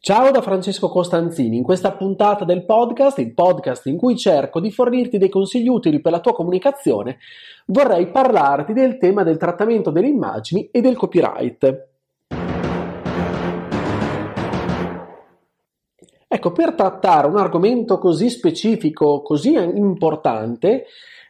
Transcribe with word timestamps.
Ciao 0.00 0.30
da 0.30 0.42
Francesco 0.42 0.88
Costanzini, 0.88 1.56
in 1.56 1.64
questa 1.64 1.90
puntata 1.90 2.44
del 2.44 2.64
podcast, 2.64 3.18
il 3.18 3.34
podcast 3.34 3.86
in 3.86 3.96
cui 3.96 4.16
cerco 4.16 4.60
di 4.60 4.70
fornirti 4.70 5.18
dei 5.18 5.28
consigli 5.28 5.66
utili 5.66 6.00
per 6.00 6.12
la 6.12 6.20
tua 6.20 6.32
comunicazione, 6.34 7.18
vorrei 7.66 8.08
parlarti 8.08 8.72
del 8.72 8.96
tema 8.96 9.24
del 9.24 9.38
trattamento 9.38 9.90
delle 9.90 10.06
immagini 10.06 10.68
e 10.70 10.80
del 10.80 10.96
copyright. 10.96 11.86
Ecco, 16.28 16.52
per 16.52 16.74
trattare 16.74 17.26
un 17.26 17.36
argomento 17.36 17.98
così 17.98 18.30
specifico, 18.30 19.20
così 19.20 19.54
importante, 19.54 20.84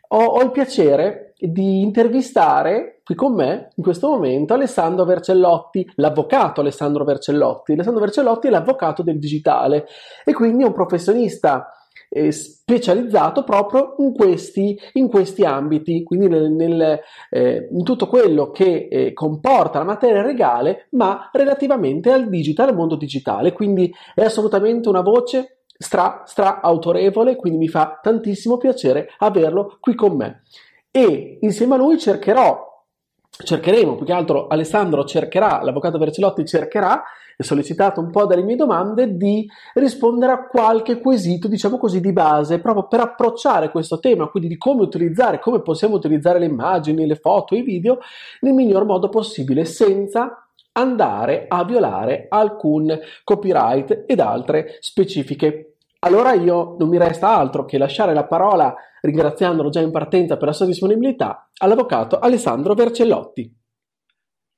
ho, 0.09 0.23
ho 0.23 0.43
il 0.43 0.51
piacere 0.51 1.28
di 1.39 1.83
intervistare 1.83 3.01
qui 3.05 3.15
con 3.15 3.35
me 3.35 3.71
in 3.77 3.83
questo 3.83 4.09
momento 4.09 4.55
Alessandro 4.55 5.05
Vercellotti, 5.05 5.89
l'avvocato 5.95 6.61
Alessandro 6.61 7.05
Vercellotti. 7.05 7.73
Alessandro 7.73 8.03
Vercellotti 8.03 8.49
è 8.49 8.51
l'avvocato 8.51 9.03
del 9.03 9.19
digitale 9.19 9.87
e 10.25 10.33
quindi 10.33 10.65
è 10.65 10.67
un 10.67 10.73
professionista 10.73 11.73
eh, 12.11 12.33
specializzato 12.33 13.45
proprio 13.45 13.95
in 13.99 14.13
questi, 14.15 14.79
in 14.95 15.09
questi 15.09 15.45
ambiti, 15.45 16.03
quindi 16.03 16.29
nel, 16.29 16.51
nel, 16.51 17.01
eh, 17.31 17.69
in 17.71 17.85
tutto 17.85 18.07
quello 18.07 18.51
che 18.51 18.89
eh, 18.91 19.13
comporta 19.13 19.79
la 19.79 19.85
materia 19.85 20.23
legale, 20.23 20.89
ma 20.91 21.31
relativamente 21.33 22.11
al 22.11 22.29
digitale, 22.29 22.71
al 22.71 22.77
mondo 22.77 22.97
digitale. 22.97 23.53
Quindi 23.53 23.93
è 24.15 24.23
assolutamente 24.23 24.89
una 24.89 25.03
voce 25.03 25.61
stra, 25.79 26.23
stra 26.25 26.61
autorevole, 26.61 27.37
quindi 27.37 27.59
mi 27.59 27.69
fa 27.69 27.99
tantissimo 28.03 28.57
piacere 28.57 29.09
averlo 29.19 29.77
qui 29.81 29.95
con 29.95 30.17
me. 30.17 30.43
E 30.91 31.39
insieme 31.41 31.75
a 31.75 31.79
lui 31.79 31.99
cercherò, 31.99 32.85
cercheremo, 33.31 33.97
più 33.97 34.07
che 34.07 34.13
altro 34.13 34.47
Alessandro 34.47 35.05
cercherà, 35.05 35.63
l'avvocato 35.63 35.99
Vercellotti 35.99 36.45
cercherà, 36.45 37.03
sollecitato 37.41 38.01
un 38.01 38.11
po' 38.11 38.27
dalle 38.27 38.43
mie 38.43 38.57
domande, 38.57 39.17
di 39.17 39.47
rispondere 39.75 40.33
a 40.33 40.47
qualche 40.49 40.99
quesito, 41.01 41.47
diciamo 41.47 41.79
così, 41.79 42.01
di 42.01 42.13
base, 42.13 42.59
proprio 42.59 42.89
per 42.89 43.01
approcciare 43.01 43.71
questo 43.71 44.01
tema, 44.01 44.27
quindi 44.27 44.49
di 44.49 44.57
come 44.57 44.83
utilizzare, 44.83 45.39
come 45.39 45.63
possiamo 45.63 45.95
utilizzare 45.95 46.41
le 46.41 46.47
immagini, 46.47 47.07
le 47.07 47.15
foto, 47.15 47.55
i 47.55 47.63
video 47.63 48.01
nel 48.41 48.55
miglior 48.55 48.85
modo 48.85 49.09
possibile, 49.09 49.65
senza 49.65 50.49
andare 50.73 51.47
a 51.49 51.65
violare 51.65 52.27
alcun 52.29 52.99
copyright 53.23 54.05
ed 54.07 54.21
altre 54.21 54.77
specifiche. 54.81 55.75
Allora 56.01 56.33
io 56.33 56.77
non 56.79 56.89
mi 56.89 56.97
resta 56.97 57.37
altro 57.37 57.65
che 57.65 57.77
lasciare 57.77 58.15
la 58.15 58.25
parola, 58.25 58.73
ringraziandolo 59.01 59.69
già 59.69 59.81
in 59.81 59.91
partenza 59.91 60.37
per 60.37 60.47
la 60.47 60.53
sua 60.53 60.67
disponibilità, 60.67 61.51
all'avvocato 61.57 62.21
Alessandro 62.21 62.75
Vercellotti. 62.75 63.53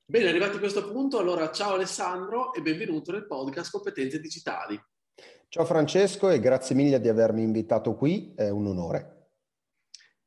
Bene, 0.04 0.28
arrivati 0.28 0.56
a 0.56 0.58
questo 0.58 0.90
punto, 0.90 1.18
allora 1.18 1.50
ciao 1.50 1.74
Alessandro 1.74 2.52
e 2.52 2.60
benvenuto 2.60 3.12
nel 3.12 3.26
podcast 3.26 3.70
Competenze 3.70 4.20
Digitali. 4.20 4.78
Ciao 5.48 5.64
Francesco 5.64 6.28
e 6.28 6.40
grazie 6.40 6.74
mille 6.74 7.00
di 7.00 7.08
avermi 7.08 7.42
invitato 7.42 7.94
qui, 7.94 8.34
è 8.36 8.50
un 8.50 8.66
onore. 8.66 9.30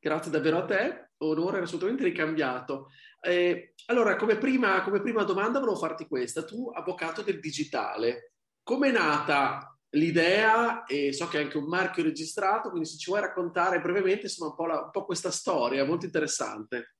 Grazie 0.00 0.32
davvero 0.32 0.58
a 0.58 0.64
te, 0.64 1.10
onore 1.18 1.60
assolutamente 1.60 2.02
ricambiato. 2.02 2.88
Eh, 3.20 3.74
allora, 3.86 4.16
come 4.16 4.36
prima, 4.36 4.82
come 4.82 5.00
prima 5.00 5.22
domanda 5.22 5.60
volevo 5.60 5.78
farti 5.78 6.08
questa. 6.08 6.44
Tu, 6.44 6.70
avvocato 6.74 7.22
del 7.22 7.38
digitale, 7.38 8.32
come 8.64 8.88
è 8.88 8.92
nata 8.92 9.73
l'idea 9.94 10.84
e 10.84 11.12
so 11.12 11.26
che 11.28 11.38
è 11.38 11.42
anche 11.42 11.58
un 11.58 11.64
marchio 11.64 12.02
registrato, 12.02 12.70
quindi 12.70 12.88
se 12.88 12.96
ci 12.96 13.10
vuoi 13.10 13.22
raccontare 13.22 13.80
brevemente 13.80 14.22
insomma, 14.22 14.50
un, 14.50 14.56
po 14.56 14.66
la, 14.66 14.80
un 14.82 14.90
po' 14.90 15.04
questa 15.04 15.30
storia, 15.30 15.84
molto 15.84 16.04
interessante. 16.04 16.96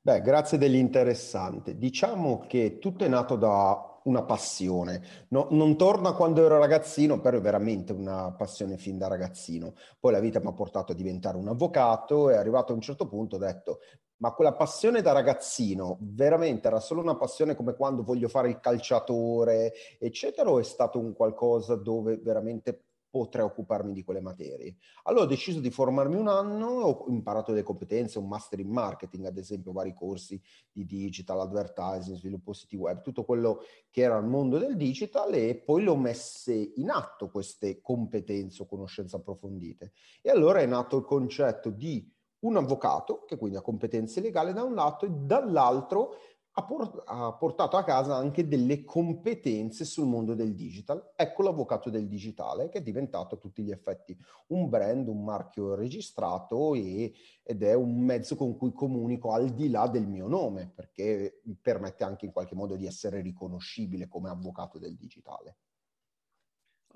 Beh, 0.00 0.20
grazie 0.20 0.56
dell'interessante. 0.56 1.76
Diciamo 1.76 2.46
che 2.46 2.78
tutto 2.78 3.04
è 3.04 3.08
nato 3.08 3.36
da 3.36 4.00
una 4.04 4.22
passione. 4.22 5.26
No, 5.28 5.48
non 5.50 5.76
torna 5.76 6.12
quando 6.12 6.44
ero 6.44 6.58
ragazzino, 6.58 7.20
però 7.20 7.38
è 7.38 7.40
veramente 7.40 7.92
una 7.92 8.32
passione 8.32 8.78
fin 8.78 8.98
da 8.98 9.08
ragazzino. 9.08 9.74
Poi 9.98 10.12
la 10.12 10.20
vita 10.20 10.40
mi 10.40 10.46
ha 10.46 10.52
portato 10.52 10.92
a 10.92 10.94
diventare 10.94 11.36
un 11.36 11.48
avvocato 11.48 12.30
e 12.30 12.36
arrivato 12.36 12.72
a 12.72 12.76
un 12.76 12.80
certo 12.80 13.08
punto 13.08 13.36
ho 13.36 13.40
detto, 13.40 13.80
ma 14.18 14.32
quella 14.32 14.54
passione 14.54 15.02
da 15.02 15.12
ragazzino 15.12 15.98
veramente 16.00 16.68
era 16.68 16.80
solo 16.80 17.02
una 17.02 17.16
passione 17.16 17.54
come 17.54 17.74
quando 17.74 18.02
voglio 18.02 18.28
fare 18.28 18.48
il 18.48 18.60
calciatore, 18.60 19.72
eccetera, 19.98 20.50
o 20.50 20.58
è 20.58 20.62
stato 20.62 20.98
un 20.98 21.14
qualcosa 21.14 21.76
dove 21.76 22.16
veramente 22.16 22.86
potrei 23.08 23.44
occuparmi 23.44 23.92
di 23.92 24.04
quelle 24.04 24.20
materie? 24.20 24.76
Allora 25.04 25.24
ho 25.24 25.28
deciso 25.28 25.60
di 25.60 25.70
formarmi 25.70 26.16
un 26.16 26.28
anno, 26.28 26.66
ho 26.66 27.04
imparato 27.08 27.52
delle 27.52 27.62
competenze, 27.62 28.18
un 28.18 28.28
master 28.28 28.60
in 28.60 28.68
marketing, 28.68 29.24
ad 29.24 29.38
esempio 29.38 29.72
vari 29.72 29.94
corsi 29.94 30.40
di 30.70 30.84
digital 30.84 31.40
advertising, 31.40 32.16
sviluppo 32.16 32.52
siti 32.52 32.76
web, 32.76 33.00
tutto 33.00 33.24
quello 33.24 33.62
che 33.90 34.02
era 34.02 34.18
il 34.18 34.26
mondo 34.26 34.58
del 34.58 34.76
digital 34.76 35.32
e 35.32 35.56
poi 35.56 35.84
le 35.84 35.90
ho 35.90 35.96
messe 35.96 36.72
in 36.74 36.90
atto 36.90 37.30
queste 37.30 37.80
competenze 37.80 38.62
o 38.62 38.66
conoscenze 38.66 39.16
approfondite. 39.16 39.92
E 40.20 40.30
allora 40.30 40.60
è 40.60 40.66
nato 40.66 40.98
il 40.98 41.04
concetto 41.04 41.70
di 41.70 42.14
un 42.40 42.56
avvocato 42.56 43.24
che 43.24 43.36
quindi 43.36 43.56
ha 43.56 43.62
competenze 43.62 44.20
legali 44.20 44.52
da 44.52 44.62
un 44.62 44.74
lato 44.74 45.06
e 45.06 45.10
dall'altro 45.10 46.14
ha, 46.58 46.64
port- 46.64 47.02
ha, 47.04 47.32
portato 47.34 47.76
a 47.76 47.84
casa 47.84 48.16
anche 48.16 48.48
delle 48.48 48.84
competenze 48.84 49.84
sul 49.84 50.06
mondo 50.06 50.34
del 50.34 50.54
digital. 50.54 51.12
Ecco 51.14 51.42
l'avvocato 51.42 51.90
del 51.90 52.08
digitale 52.08 52.68
che 52.68 52.78
è 52.78 52.82
diventato 52.82 53.34
a 53.34 53.38
tutti 53.38 53.62
gli 53.62 53.70
effetti 53.70 54.16
un 54.48 54.68
brand, 54.68 55.08
un 55.08 55.22
marchio 55.22 55.74
registrato 55.74 56.74
e, 56.74 57.12
ed 57.42 57.62
è 57.62 57.74
un 57.74 57.98
mezzo 58.00 58.36
con 58.36 58.56
cui 58.56 58.72
comunico 58.72 59.32
al 59.32 59.50
di 59.50 59.68
là 59.68 59.86
del 59.86 60.06
mio 60.06 60.28
nome 60.28 60.72
perché 60.74 61.42
permette 61.60 62.04
anche 62.04 62.24
in 62.24 62.32
qualche 62.32 62.54
modo 62.54 62.76
di 62.76 62.86
essere 62.86 63.20
riconoscibile 63.20 64.08
come 64.08 64.30
avvocato 64.30 64.78
del 64.78 64.96
digitale. 64.96 65.56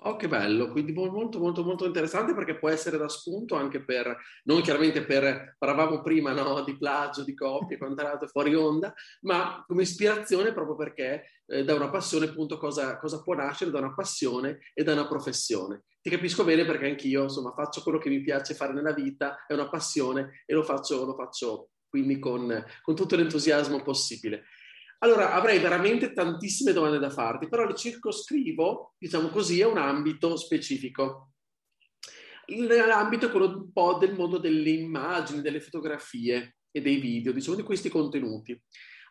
Oh, 0.03 0.17
che 0.17 0.29
bello, 0.29 0.71
quindi 0.71 0.93
molto 0.93 1.39
molto 1.39 1.63
molto 1.63 1.85
interessante 1.85 2.33
perché 2.33 2.59
può 2.59 2.71
essere 2.71 2.97
da 2.97 3.09
spunto 3.11 3.55
anche 3.57 3.85
per, 3.85 4.17
non 4.45 4.63
chiaramente 4.63 5.05
per, 5.05 5.57
parlavamo 5.59 6.01
prima 6.01 6.33
no, 6.33 6.63
di 6.65 6.75
plagio, 6.79 7.23
di 7.23 7.35
coppie, 7.35 7.77
quant'altro 7.77 8.27
fuori 8.27 8.55
onda, 8.55 8.95
ma 9.23 9.63
come 9.67 9.83
ispirazione 9.83 10.55
proprio 10.55 10.75
perché 10.75 11.25
eh, 11.45 11.65
da 11.65 11.75
una 11.75 11.91
passione 11.91 12.27
appunto 12.27 12.57
cosa, 12.57 12.97
cosa, 12.97 13.23
può 13.23 13.35
nascere 13.35 13.71
da 13.71 13.79
una 13.81 13.93
passione 13.93 14.61
e 14.73 14.83
da 14.85 14.95
una 14.95 15.07
professione. 15.07 15.83
Ti 16.01 16.09
capisco 16.09 16.45
bene 16.45 16.65
perché 16.65 16.87
anch'io 16.87 17.25
insomma 17.25 17.53
faccio 17.53 17.83
quello 17.83 17.99
che 17.99 18.09
mi 18.09 18.23
piace 18.23 18.55
fare 18.55 18.73
nella 18.73 18.95
vita, 18.95 19.45
è 19.47 19.53
una 19.53 19.69
passione 19.69 20.45
e 20.47 20.55
lo 20.55 20.63
faccio, 20.63 21.05
lo 21.05 21.15
faccio 21.15 21.73
quindi 21.91 22.19
con, 22.19 22.65
con 22.81 22.95
tutto 22.95 23.17
l'entusiasmo 23.17 23.83
possibile. 23.83 24.45
Allora, 25.03 25.33
avrei 25.33 25.59
veramente 25.59 26.13
tantissime 26.13 26.73
domande 26.73 26.99
da 26.99 27.09
farti, 27.09 27.49
però 27.49 27.65
le 27.65 27.75
circoscrivo, 27.75 28.95
diciamo 28.99 29.29
così, 29.29 29.63
a 29.63 29.69
un 29.69 29.79
ambito 29.79 30.37
specifico. 30.37 31.33
L'ambito 32.47 33.27
è 33.27 33.31
quello 33.31 33.47
un 33.47 33.73
po' 33.73 33.95
del 33.95 34.15
mondo 34.15 34.37
delle 34.37 34.69
immagini, 34.71 35.41
delle 35.41 35.61
fotografie 35.61 36.57
e 36.71 36.83
dei 36.83 36.97
video, 36.97 37.33
diciamo 37.33 37.57
di 37.57 37.63
questi 37.63 37.89
contenuti. 37.89 38.61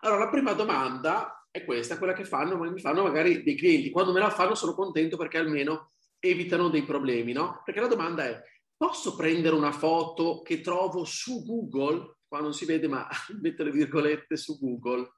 Allora, 0.01 0.25
la 0.25 0.29
prima 0.29 0.53
domanda 0.53 1.47
è 1.50 1.66
questa, 1.66 1.97
quella 1.97 2.13
che 2.13 2.23
fanno, 2.23 2.56
mi 2.57 2.79
fanno 2.79 3.01
magari 3.01 3.41
dei 3.41 3.56
clienti. 3.56 3.89
Quando 3.89 4.11
me 4.11 4.19
la 4.19 4.29
fanno 4.29 4.53
sono 4.53 4.75
contento 4.75 5.17
perché 5.17 5.39
almeno 5.39 5.94
evitano 6.19 6.69
dei 6.69 6.83
problemi, 6.83 7.33
no? 7.33 7.63
Perché 7.66 7.79
la 7.79 7.88
domanda 7.88 8.25
è, 8.25 8.39
posso 8.77 9.16
prendere 9.16 9.56
una 9.56 9.71
foto 9.71 10.44
che 10.44 10.61
trovo 10.61 11.03
su 11.03 11.44
Google? 11.44 12.18
Qua 12.27 12.41
non 12.41 12.53
si 12.53 12.65
vede, 12.65 12.88
ma 12.88 13.07
metto 13.41 13.63
le 13.63 13.71
virgolette 13.71 14.38
su 14.38 14.59
Google 14.59 15.13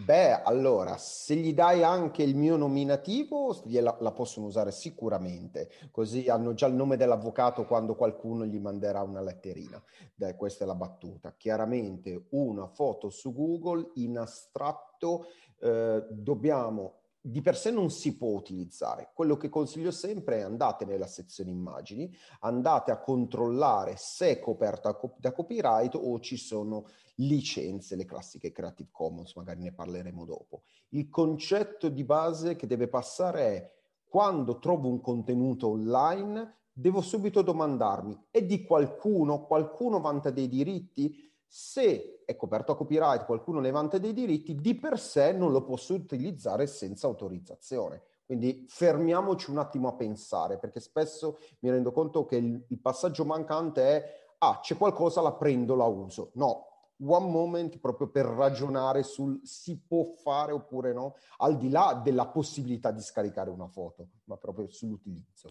Beh, 0.00 0.42
allora, 0.44 0.96
se 0.96 1.34
gli 1.34 1.52
dai 1.52 1.82
anche 1.82 2.22
il 2.22 2.36
mio 2.36 2.56
nominativo, 2.56 3.60
gliela, 3.64 3.96
la 3.98 4.12
possono 4.12 4.46
usare 4.46 4.70
sicuramente, 4.70 5.70
così 5.90 6.28
hanno 6.28 6.54
già 6.54 6.68
il 6.68 6.74
nome 6.74 6.96
dell'avvocato 6.96 7.66
quando 7.66 7.96
qualcuno 7.96 8.46
gli 8.46 8.60
manderà 8.60 9.02
una 9.02 9.20
letterina. 9.20 9.82
Beh, 10.14 10.36
questa 10.36 10.62
è 10.62 10.66
la 10.68 10.76
battuta. 10.76 11.34
Chiaramente 11.36 12.26
una 12.30 12.68
foto 12.68 13.10
su 13.10 13.32
Google 13.34 13.90
in 13.94 14.18
astratto 14.18 15.26
eh, 15.58 16.06
dobbiamo 16.10 17.00
di 17.20 17.40
per 17.42 17.56
sé 17.56 17.70
non 17.70 17.90
si 17.90 18.16
può 18.16 18.30
utilizzare. 18.30 19.10
Quello 19.12 19.36
che 19.36 19.48
consiglio 19.48 19.90
sempre 19.90 20.38
è 20.38 20.42
andate 20.42 20.84
nella 20.84 21.06
sezione 21.06 21.50
immagini, 21.50 22.14
andate 22.40 22.90
a 22.90 22.98
controllare 22.98 23.94
se 23.96 24.30
è 24.30 24.38
coperta 24.38 24.98
da 25.16 25.32
copyright 25.32 25.94
o 25.94 26.18
ci 26.20 26.36
sono 26.36 26.86
licenze, 27.16 27.96
le 27.96 28.04
classiche 28.04 28.52
Creative 28.52 28.90
Commons, 28.92 29.34
magari 29.34 29.62
ne 29.62 29.72
parleremo 29.72 30.24
dopo. 30.24 30.62
Il 30.90 31.08
concetto 31.08 31.88
di 31.88 32.04
base 32.04 32.56
che 32.56 32.66
deve 32.66 32.88
passare 32.88 33.40
è 33.42 33.72
quando 34.08 34.58
trovo 34.58 34.88
un 34.88 35.00
contenuto 35.00 35.68
online, 35.68 36.56
devo 36.72 37.00
subito 37.00 37.42
domandarmi, 37.42 38.26
è 38.30 38.42
di 38.42 38.62
qualcuno? 38.62 39.44
Qualcuno 39.44 40.00
vanta 40.00 40.30
dei 40.30 40.48
diritti? 40.48 41.14
Se 41.50 42.22
è 42.26 42.36
coperto 42.36 42.72
a 42.72 42.76
copyright, 42.76 43.24
qualcuno 43.24 43.58
ne 43.58 43.70
vanta 43.70 43.96
dei 43.96 44.12
diritti, 44.12 44.54
di 44.54 44.74
per 44.74 44.98
sé 44.98 45.32
non 45.32 45.50
lo 45.50 45.64
posso 45.64 45.94
utilizzare 45.94 46.66
senza 46.66 47.06
autorizzazione. 47.06 48.02
Quindi 48.26 48.66
fermiamoci 48.68 49.50
un 49.50 49.56
attimo 49.56 49.88
a 49.88 49.94
pensare, 49.94 50.58
perché 50.58 50.80
spesso 50.80 51.38
mi 51.60 51.70
rendo 51.70 51.90
conto 51.90 52.26
che 52.26 52.36
il, 52.36 52.62
il 52.68 52.78
passaggio 52.78 53.24
mancante 53.24 53.82
è, 53.82 54.14
ah, 54.38 54.60
c'è 54.60 54.76
qualcosa, 54.76 55.22
la 55.22 55.32
prendo, 55.32 55.74
la 55.74 55.86
uso. 55.86 56.32
No, 56.34 56.66
one 57.02 57.30
moment 57.30 57.78
proprio 57.78 58.08
per 58.08 58.26
ragionare 58.26 59.02
sul 59.02 59.40
si 59.44 59.80
può 59.80 60.04
fare 60.16 60.52
oppure 60.52 60.92
no, 60.92 61.14
al 61.38 61.56
di 61.56 61.70
là 61.70 61.98
della 62.04 62.26
possibilità 62.26 62.90
di 62.90 63.00
scaricare 63.00 63.48
una 63.48 63.68
foto, 63.68 64.08
ma 64.24 64.36
proprio 64.36 64.68
sull'utilizzo. 64.68 65.48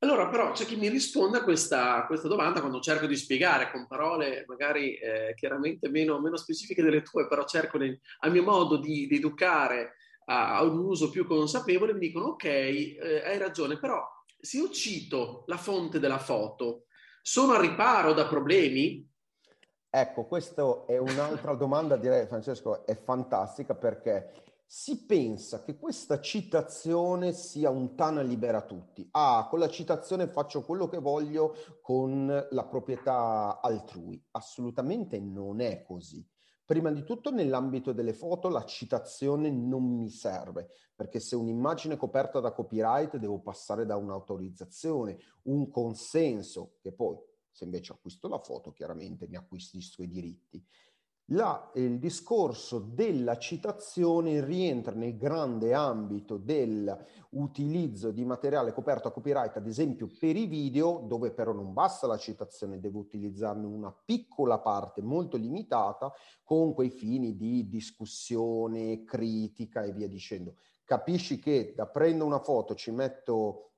Allora, 0.00 0.28
però, 0.28 0.52
c'è 0.52 0.66
chi 0.66 0.76
mi 0.76 0.88
risponde 0.88 1.38
a 1.38 1.42
questa, 1.42 2.04
questa 2.06 2.28
domanda 2.28 2.60
quando 2.60 2.80
cerco 2.80 3.06
di 3.06 3.16
spiegare 3.16 3.70
con 3.70 3.86
parole 3.86 4.44
magari 4.46 4.94
eh, 4.96 5.32
chiaramente 5.34 5.88
meno, 5.88 6.20
meno, 6.20 6.36
specifiche 6.36 6.82
delle 6.82 7.00
tue, 7.00 7.26
però 7.26 7.44
cerco 7.46 7.78
nel, 7.78 7.98
a 8.20 8.28
mio 8.28 8.42
modo 8.42 8.76
di, 8.76 9.06
di 9.06 9.16
educare 9.16 9.94
a, 10.26 10.56
a, 10.56 10.62
un 10.64 10.78
uso 10.80 11.08
più 11.08 11.26
consapevole, 11.26 11.94
mi 11.94 12.00
dicono 12.00 12.26
ok, 12.26 12.44
eh, 12.44 13.22
hai 13.24 13.38
ragione, 13.38 13.78
però 13.78 14.02
se 14.38 14.58
io 14.58 14.70
cito 14.70 15.44
la 15.46 15.56
fonte 15.56 15.98
della 15.98 16.18
foto, 16.18 16.84
sono 17.22 17.54
a 17.54 17.60
riparo 17.60 18.12
da 18.12 18.26
problemi? 18.26 19.04
Ecco, 19.88 20.26
questa 20.26 20.84
è 20.86 20.98
un'altra 20.98 21.54
domanda, 21.54 21.96
direi 21.96 22.26
Francesco, 22.26 22.84
è 22.84 22.94
fantastica 22.94 23.74
perché 23.74 24.30
si 24.68 25.06
pensa 25.06 25.62
che 25.62 25.78
questa 25.78 26.20
citazione 26.20 27.32
sia 27.32 27.70
un 27.70 27.94
Tana 27.94 28.20
libera 28.20 28.62
tutti. 28.62 29.06
Ah, 29.12 29.46
con 29.48 29.60
la 29.60 29.68
citazione 29.68 30.26
faccio 30.26 30.64
quello 30.64 30.88
che 30.88 30.98
voglio 30.98 31.54
con 31.80 32.26
la 32.50 32.64
proprietà 32.64 33.60
altrui. 33.60 34.20
Assolutamente 34.32 35.20
non 35.20 35.60
è 35.60 35.82
così. 35.82 36.26
Prima 36.64 36.90
di 36.90 37.04
tutto 37.04 37.30
nell'ambito 37.30 37.92
delle 37.92 38.12
foto 38.12 38.48
la 38.48 38.64
citazione 38.64 39.50
non 39.50 39.84
mi 39.84 40.10
serve, 40.10 40.68
perché 40.96 41.20
se 41.20 41.36
un'immagine 41.36 41.94
è 41.94 41.96
coperta 41.96 42.40
da 42.40 42.52
copyright 42.52 43.18
devo 43.18 43.38
passare 43.38 43.86
da 43.86 43.94
un'autorizzazione, 43.94 45.16
un 45.44 45.70
consenso, 45.70 46.74
che 46.80 46.90
poi 46.90 47.16
se 47.56 47.64
invece 47.64 47.92
acquisto 47.92 48.28
la 48.28 48.38
foto 48.38 48.72
chiaramente 48.72 49.26
mi 49.28 49.36
acquisisco 49.36 50.02
i 50.02 50.08
diritti. 50.08 50.62
La, 51.30 51.72
il 51.74 51.98
discorso 51.98 52.78
della 52.78 53.36
citazione 53.36 54.44
rientra 54.44 54.92
nel 54.94 55.16
grande 55.16 55.74
ambito 55.74 56.36
dell'utilizzo 56.36 58.12
di 58.12 58.24
materiale 58.24 58.72
coperto 58.72 59.08
a 59.08 59.10
copyright, 59.10 59.56
ad 59.56 59.66
esempio 59.66 60.08
per 60.20 60.36
i 60.36 60.46
video, 60.46 61.00
dove 61.04 61.32
però 61.32 61.52
non 61.52 61.72
basta 61.72 62.06
la 62.06 62.16
citazione, 62.16 62.78
devo 62.78 63.00
utilizzarne 63.00 63.66
una 63.66 63.92
piccola 63.92 64.60
parte 64.60 65.02
molto 65.02 65.36
limitata 65.36 66.12
con 66.44 66.72
quei 66.74 66.90
fini 66.90 67.34
di 67.34 67.68
discussione, 67.68 69.02
critica 69.02 69.82
e 69.82 69.90
via 69.90 70.06
dicendo. 70.06 70.54
Capisci 70.84 71.40
che 71.40 71.72
da 71.74 71.88
prendo 71.88 72.24
una 72.24 72.38
foto, 72.38 72.76
ci 72.76 72.92
metto 72.92 73.72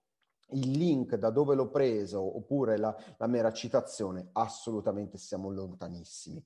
il 0.50 0.70
link 0.70 1.14
da 1.16 1.30
dove 1.30 1.54
l'ho 1.54 1.70
preso 1.70 2.20
oppure 2.20 2.76
la, 2.76 2.94
la 3.16 3.26
mera 3.26 3.54
citazione, 3.54 4.28
assolutamente 4.32 5.16
siamo 5.16 5.48
lontanissimi. 5.48 6.44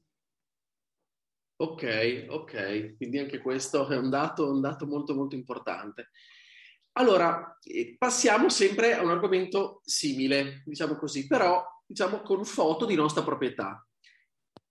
Ok, 1.62 2.26
ok, 2.28 2.96
quindi 2.96 3.18
anche 3.20 3.38
questo 3.38 3.86
è 3.88 3.96
un 3.96 4.10
dato, 4.10 4.50
un 4.50 4.60
dato 4.60 4.84
molto 4.84 5.14
molto 5.14 5.36
importante. 5.36 6.08
Allora, 6.94 7.56
eh, 7.62 7.94
passiamo 7.96 8.48
sempre 8.48 8.94
a 8.94 9.02
un 9.04 9.10
argomento 9.10 9.80
simile, 9.84 10.64
diciamo 10.66 10.96
così, 10.96 11.28
però 11.28 11.64
diciamo 11.86 12.22
con 12.22 12.44
foto 12.44 12.84
di 12.84 12.96
nostra 12.96 13.22
proprietà. 13.22 13.86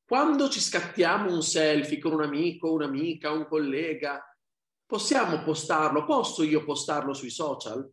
Quando 0.06 0.50
ci 0.50 0.60
scattiamo 0.60 1.34
un 1.34 1.42
selfie 1.42 1.98
con 1.98 2.12
un 2.12 2.24
amico, 2.24 2.74
un'amica, 2.74 3.32
un 3.32 3.48
collega, 3.48 4.22
possiamo 4.86 5.42
postarlo? 5.44 6.04
Posso 6.04 6.44
io 6.44 6.66
postarlo 6.66 7.14
sui 7.14 7.30
social? 7.30 7.90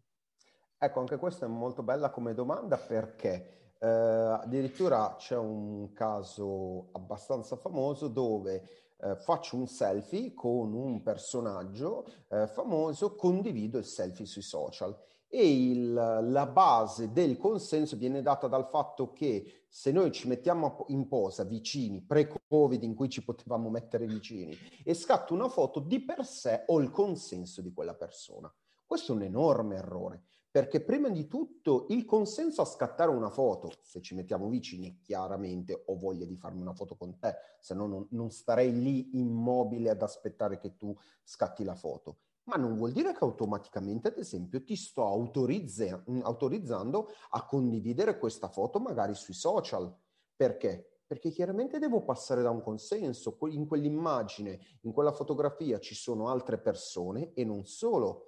Ecco, 0.77 0.99
anche 0.99 1.19
questa 1.19 1.47
è 1.47 1.49
molto 1.49 1.85
bella 1.85 2.11
come 2.11 2.35
domanda 2.35 2.77
perché 2.77 3.75
eh, 3.79 3.87
addirittura 3.87 5.15
c'è 5.17 5.37
un 5.37 5.93
caso 5.93 6.89
abbastanza 6.95 7.55
famoso 7.55 8.09
dove 8.09 8.88
eh, 9.01 9.17
faccio 9.17 9.57
un 9.57 9.67
selfie 9.67 10.33
con 10.35 10.73
un 10.73 11.03
personaggio 11.03 12.07
eh, 12.29 12.47
famoso, 12.47 13.15
condivido 13.15 13.79
il 13.79 13.85
selfie 13.85 14.27
sui 14.27 14.43
social 14.43 14.97
e 15.31 15.71
il, 15.71 15.93
la 15.93 16.47
base 16.47 17.13
del 17.13 17.37
consenso 17.37 17.97
viene 17.97 18.23
data 18.23 18.49
dal 18.49 18.67
fatto 18.67 19.13
che 19.13 19.65
se 19.69 19.93
noi 19.93 20.11
ci 20.11 20.27
mettiamo 20.27 20.87
in 20.89 21.07
posa 21.07 21.45
vicini, 21.45 22.01
pre-Covid 22.01 22.83
in 22.83 22.95
cui 22.95 23.11
ci 23.11 23.23
potevamo 23.23 23.69
mettere 23.69 24.07
vicini, 24.07 24.57
e 24.83 24.95
scatto 24.95 25.35
una 25.35 25.49
foto, 25.49 25.81
di 25.81 26.01
per 26.01 26.25
sé 26.25 26.65
ho 26.67 26.81
il 26.81 26.91
consenso 26.91 27.61
di 27.61 27.73
quella 27.73 27.95
persona. 27.95 28.53
Questo 28.87 29.13
è 29.13 29.17
un 29.17 29.23
enorme 29.23 29.77
errore, 29.77 30.23
perché 30.51 30.81
prima 30.81 31.11
di 31.11 31.27
tutto 31.27 31.87
il 31.91 32.05
consenso 32.05 32.63
a 32.63 32.65
scattare 32.65 33.11
una 33.11 33.31
foto, 33.31 33.71
se 33.83 34.01
ci 34.01 34.15
mettiamo 34.15 34.49
vicini, 34.49 35.01
chiaramente 35.03 35.85
ho 35.87 35.99
voglia 35.99 36.25
di 36.25 36.37
farmi 36.37 36.63
una 36.63 36.75
foto 36.75 36.97
con 36.97 37.19
te, 37.19 37.35
se 37.61 37.75
no 37.75 37.87
non, 37.87 38.07
non 38.11 38.31
starei 38.31 38.73
lì 38.73 39.19
immobile 39.19 39.91
ad 39.91 40.01
aspettare 40.01 40.59
che 40.59 40.77
tu 40.77 40.97
scatti 41.23 41.65
la 41.65 41.75
foto. 41.75 42.19
Ma 42.45 42.57
non 42.57 42.77
vuol 42.77 42.93
dire 42.93 43.13
che 43.13 43.25
automaticamente, 43.25 44.09
ad 44.09 44.17
esempio, 44.17 44.65
ti 44.65 44.75
sto 44.75 45.05
autorizza- 45.05 46.03
autorizzando 46.23 47.09
a 47.31 47.45
condividere 47.45 48.19
questa 48.19 48.49
foto 48.49 48.81
magari 48.81 49.15
sui 49.15 49.35
social. 49.35 49.95
Perché? 50.35 51.03
Perché 51.07 51.31
chiaramente 51.31 51.79
devo 51.79 52.05
passare 52.05 52.41
da 52.41 52.49
un 52.49 52.63
consenso. 52.63 53.37
In 53.49 53.67
quell'immagine, 53.67 54.59
in 54.83 54.93
quella 54.93 55.13
fotografia 55.13 55.79
ci 55.79 55.95
sono 55.95 56.29
altre 56.29 56.59
persone 56.59 57.35
e 57.35 57.45
non 57.45 57.67
solo 57.67 58.28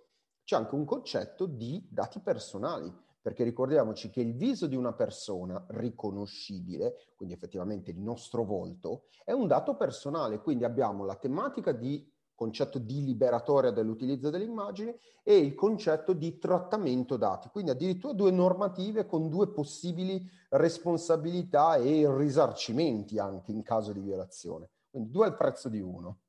c'è 0.51 0.57
anche 0.57 0.75
un 0.75 0.85
concetto 0.85 1.47
di 1.47 1.87
dati 1.89 2.19
personali, 2.19 2.93
perché 3.23 3.45
ricordiamoci 3.45 4.11
che 4.11 4.21
il 4.21 4.35
viso 4.35 4.67
di 4.67 4.75
una 4.75 4.93
persona 4.93 5.65
riconoscibile, 5.69 7.13
quindi 7.15 7.37
effettivamente 7.37 7.93
il 7.93 8.01
nostro 8.01 8.43
volto, 8.43 9.05
è 9.25 9.31
un 9.31 9.47
dato 9.47 9.77
personale, 9.77 10.41
quindi 10.41 10.65
abbiamo 10.65 11.05
la 11.05 11.15
tematica 11.15 11.71
di 11.71 12.05
concetto 12.35 12.81
di 12.81 13.05
liberatoria 13.05 13.71
dell'utilizzo 13.71 14.29
delle 14.29 14.43
immagini 14.43 14.93
e 15.23 15.37
il 15.37 15.55
concetto 15.55 16.15
di 16.15 16.37
trattamento 16.39 17.17
dati, 17.17 17.49
quindi 17.51 17.71
addirittura 17.71 18.13
due 18.13 18.33
normative 18.33 19.07
con 19.07 19.29
due 19.29 19.53
possibili 19.53 20.29
responsabilità 20.49 21.77
e 21.77 22.13
risarcimenti 22.13 23.21
anche 23.21 23.53
in 23.53 23.63
caso 23.63 23.93
di 23.93 24.01
violazione, 24.01 24.71
quindi 24.91 25.13
due 25.13 25.27
al 25.27 25.37
prezzo 25.37 25.69
di 25.69 25.81
uno. 25.81 26.23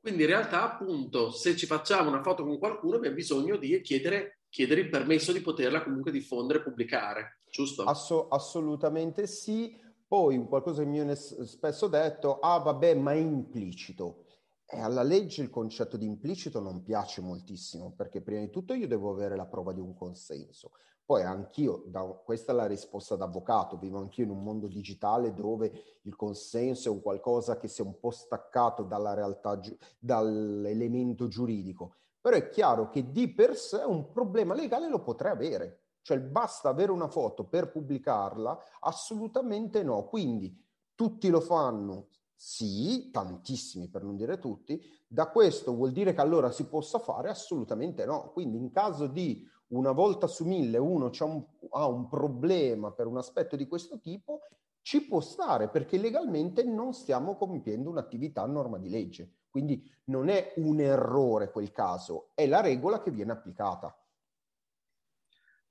Quindi 0.00 0.22
in 0.22 0.28
realtà, 0.28 0.62
appunto, 0.62 1.30
se 1.30 1.54
ci 1.56 1.66
facciamo 1.66 2.08
una 2.08 2.22
foto 2.22 2.42
con 2.42 2.58
qualcuno, 2.58 2.96
abbiamo 2.96 3.16
bisogno 3.16 3.56
di 3.56 3.80
chiedere, 3.82 4.40
chiedere 4.48 4.80
il 4.80 4.88
permesso 4.88 5.30
di 5.32 5.42
poterla 5.42 5.82
comunque 5.82 6.10
diffondere 6.10 6.60
e 6.60 6.62
pubblicare, 6.62 7.40
giusto? 7.50 7.84
Asso- 7.84 8.28
assolutamente 8.28 9.26
sì. 9.26 9.76
Poi 10.08 10.42
qualcosa 10.46 10.82
che 10.82 10.88
mi 10.88 10.96
viene 10.96 11.14
spesso 11.14 11.86
detto, 11.86 12.38
ah 12.40 12.58
vabbè, 12.58 12.94
ma 12.94 13.12
è 13.12 13.16
implicito. 13.16 14.24
E 14.66 14.80
alla 14.80 15.02
legge 15.02 15.42
il 15.42 15.50
concetto 15.50 15.96
di 15.96 16.06
implicito 16.06 16.60
non 16.60 16.82
piace 16.82 17.20
moltissimo, 17.20 17.92
perché 17.94 18.22
prima 18.22 18.40
di 18.40 18.50
tutto 18.50 18.72
io 18.72 18.88
devo 18.88 19.10
avere 19.10 19.36
la 19.36 19.46
prova 19.46 19.72
di 19.72 19.80
un 19.80 19.94
consenso. 19.94 20.72
Poi 21.10 21.24
anch'io, 21.24 21.82
da, 21.88 22.02
questa 22.02 22.52
è 22.52 22.54
la 22.54 22.66
risposta 22.66 23.16
da 23.16 23.24
avvocato, 23.24 23.76
vivo 23.76 23.98
anch'io 23.98 24.22
in 24.22 24.30
un 24.30 24.44
mondo 24.44 24.68
digitale 24.68 25.34
dove 25.34 25.98
il 26.02 26.14
consenso 26.14 26.88
è 26.88 26.92
un 26.92 27.02
qualcosa 27.02 27.58
che 27.58 27.66
si 27.66 27.82
è 27.82 27.84
un 27.84 27.98
po' 27.98 28.12
staccato 28.12 28.84
dalla 28.84 29.12
realtà, 29.12 29.60
dall'elemento 29.98 31.26
giuridico. 31.26 31.96
Però 32.20 32.36
è 32.36 32.48
chiaro 32.48 32.90
che 32.90 33.10
di 33.10 33.26
per 33.26 33.56
sé 33.56 33.82
un 33.84 34.12
problema 34.12 34.54
legale 34.54 34.88
lo 34.88 35.02
potrei 35.02 35.32
avere. 35.32 35.80
Cioè 36.00 36.20
basta 36.20 36.68
avere 36.68 36.92
una 36.92 37.08
foto 37.08 37.42
per 37.42 37.72
pubblicarla? 37.72 38.56
Assolutamente 38.82 39.82
no. 39.82 40.04
Quindi 40.04 40.56
tutti 40.94 41.28
lo 41.28 41.40
fanno, 41.40 42.06
sì, 42.36 43.10
tantissimi 43.10 43.88
per 43.88 44.04
non 44.04 44.14
dire 44.14 44.38
tutti. 44.38 44.80
Da 45.08 45.28
questo 45.28 45.74
vuol 45.74 45.90
dire 45.90 46.14
che 46.14 46.20
allora 46.20 46.52
si 46.52 46.66
possa 46.66 47.00
fare? 47.00 47.30
Assolutamente 47.30 48.04
no. 48.04 48.30
Quindi 48.30 48.58
in 48.58 48.70
caso 48.70 49.08
di 49.08 49.44
una 49.70 49.92
volta 49.92 50.26
su 50.26 50.44
mille 50.44 50.78
uno 50.78 51.10
un, 51.20 51.44
ha 51.70 51.86
un 51.86 52.08
problema 52.08 52.92
per 52.92 53.06
un 53.06 53.18
aspetto 53.18 53.56
di 53.56 53.66
questo 53.66 53.98
tipo, 54.00 54.42
ci 54.82 55.06
può 55.06 55.20
stare 55.20 55.68
perché 55.68 55.98
legalmente 55.98 56.64
non 56.64 56.92
stiamo 56.92 57.36
compiendo 57.36 57.90
un'attività 57.90 58.42
a 58.42 58.46
norma 58.46 58.78
di 58.78 58.88
legge. 58.88 59.34
Quindi 59.50 59.84
non 60.04 60.28
è 60.28 60.54
un 60.56 60.80
errore 60.80 61.50
quel 61.50 61.72
caso, 61.72 62.30
è 62.34 62.46
la 62.46 62.60
regola 62.60 63.02
che 63.02 63.10
viene 63.10 63.32
applicata. 63.32 63.94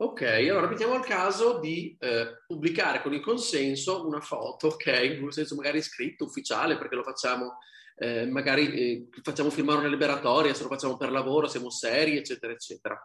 Ok, 0.01 0.21
allora 0.21 0.67
mettiamo 0.67 0.95
il 0.95 1.03
caso 1.03 1.59
di 1.59 1.97
eh, 1.99 2.43
pubblicare 2.47 3.01
con 3.01 3.13
il 3.13 3.19
consenso 3.19 4.05
una 4.05 4.21
foto, 4.21 4.67
ok, 4.67 5.15
in 5.17 5.23
un 5.23 5.31
senso 5.31 5.55
magari 5.55 5.81
scritto, 5.81 6.23
ufficiale, 6.23 6.77
perché 6.77 6.95
lo 6.95 7.03
facciamo, 7.03 7.57
eh, 7.99 8.25
magari 8.25 8.71
eh, 8.71 9.09
facciamo 9.21 9.49
firmare 9.49 9.79
una 9.79 9.89
liberatoria, 9.89 10.53
se 10.53 10.63
lo 10.63 10.69
facciamo 10.69 10.95
per 10.95 11.11
lavoro, 11.11 11.47
siamo 11.47 11.69
seri, 11.69 12.17
eccetera, 12.17 12.53
eccetera. 12.53 12.97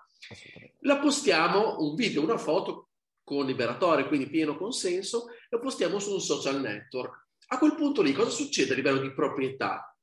La 0.81 0.99
postiamo 0.99 1.77
un 1.81 1.95
video, 1.95 2.23
una 2.23 2.39
foto 2.39 2.91
con 3.25 3.45
liberatorio, 3.45 4.07
quindi 4.07 4.29
pieno 4.29 4.57
consenso, 4.57 5.27
lo 5.49 5.59
postiamo 5.59 5.99
su 5.99 6.13
un 6.13 6.21
social 6.21 6.61
network. 6.61 7.27
A 7.49 7.59
quel 7.59 7.75
punto 7.75 8.03
lì 8.03 8.13
cosa 8.13 8.31
succede 8.31 8.73
a 8.73 8.77
livello 8.77 9.01
di 9.01 9.13
proprietà? 9.13 9.95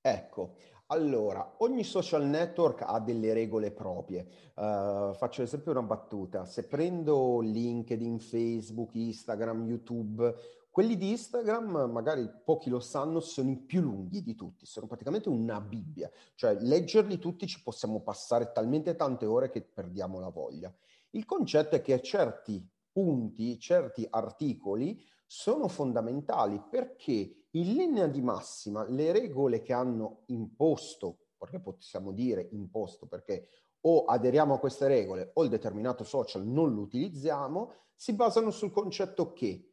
Ecco, 0.00 0.56
allora, 0.86 1.56
ogni 1.58 1.84
social 1.84 2.24
network 2.26 2.82
ha 2.82 3.00
delle 3.00 3.32
regole 3.32 3.72
proprie. 3.72 4.26
Uh, 4.54 5.12
faccio 5.14 5.42
esempio 5.42 5.72
una 5.72 5.82
battuta. 5.82 6.46
Se 6.46 6.66
prendo 6.66 7.40
LinkedIn, 7.40 8.18
Facebook, 8.18 8.94
Instagram, 8.94 9.66
YouTube, 9.66 10.34
quelli 10.74 10.96
di 10.96 11.10
Instagram, 11.10 11.88
magari 11.92 12.28
pochi 12.44 12.68
lo 12.68 12.80
sanno, 12.80 13.20
sono 13.20 13.48
i 13.48 13.56
più 13.56 13.80
lunghi 13.80 14.24
di 14.24 14.34
tutti, 14.34 14.66
sono 14.66 14.88
praticamente 14.88 15.28
una 15.28 15.60
Bibbia. 15.60 16.10
Cioè, 16.34 16.56
leggerli 16.62 17.20
tutti 17.20 17.46
ci 17.46 17.62
possiamo 17.62 18.02
passare 18.02 18.50
talmente 18.50 18.96
tante 18.96 19.24
ore 19.24 19.50
che 19.50 19.62
perdiamo 19.62 20.18
la 20.18 20.30
voglia. 20.30 20.74
Il 21.10 21.26
concetto 21.26 21.76
è 21.76 21.80
che 21.80 22.02
certi 22.02 22.68
punti, 22.90 23.56
certi 23.60 24.04
articoli 24.10 25.00
sono 25.28 25.68
fondamentali 25.68 26.60
perché 26.68 27.46
in 27.50 27.72
linea 27.72 28.08
di 28.08 28.20
massima 28.20 28.84
le 28.88 29.12
regole 29.12 29.62
che 29.62 29.72
hanno 29.72 30.22
imposto, 30.26 31.18
perché 31.38 31.60
possiamo 31.60 32.10
dire 32.10 32.48
imposto 32.50 33.06
perché 33.06 33.46
o 33.82 34.06
aderiamo 34.06 34.54
a 34.54 34.58
queste 34.58 34.88
regole 34.88 35.30
o 35.34 35.44
il 35.44 35.50
determinato 35.50 36.02
social 36.02 36.44
non 36.44 36.74
lo 36.74 36.80
utilizziamo, 36.80 37.72
si 37.94 38.12
basano 38.14 38.50
sul 38.50 38.72
concetto 38.72 39.32
che 39.32 39.68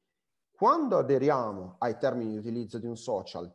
quando 0.61 0.99
aderiamo 0.99 1.77
ai 1.79 1.97
termini 1.97 2.33
di 2.33 2.37
utilizzo 2.37 2.77
di 2.77 2.85
un 2.85 2.95
social 2.95 3.51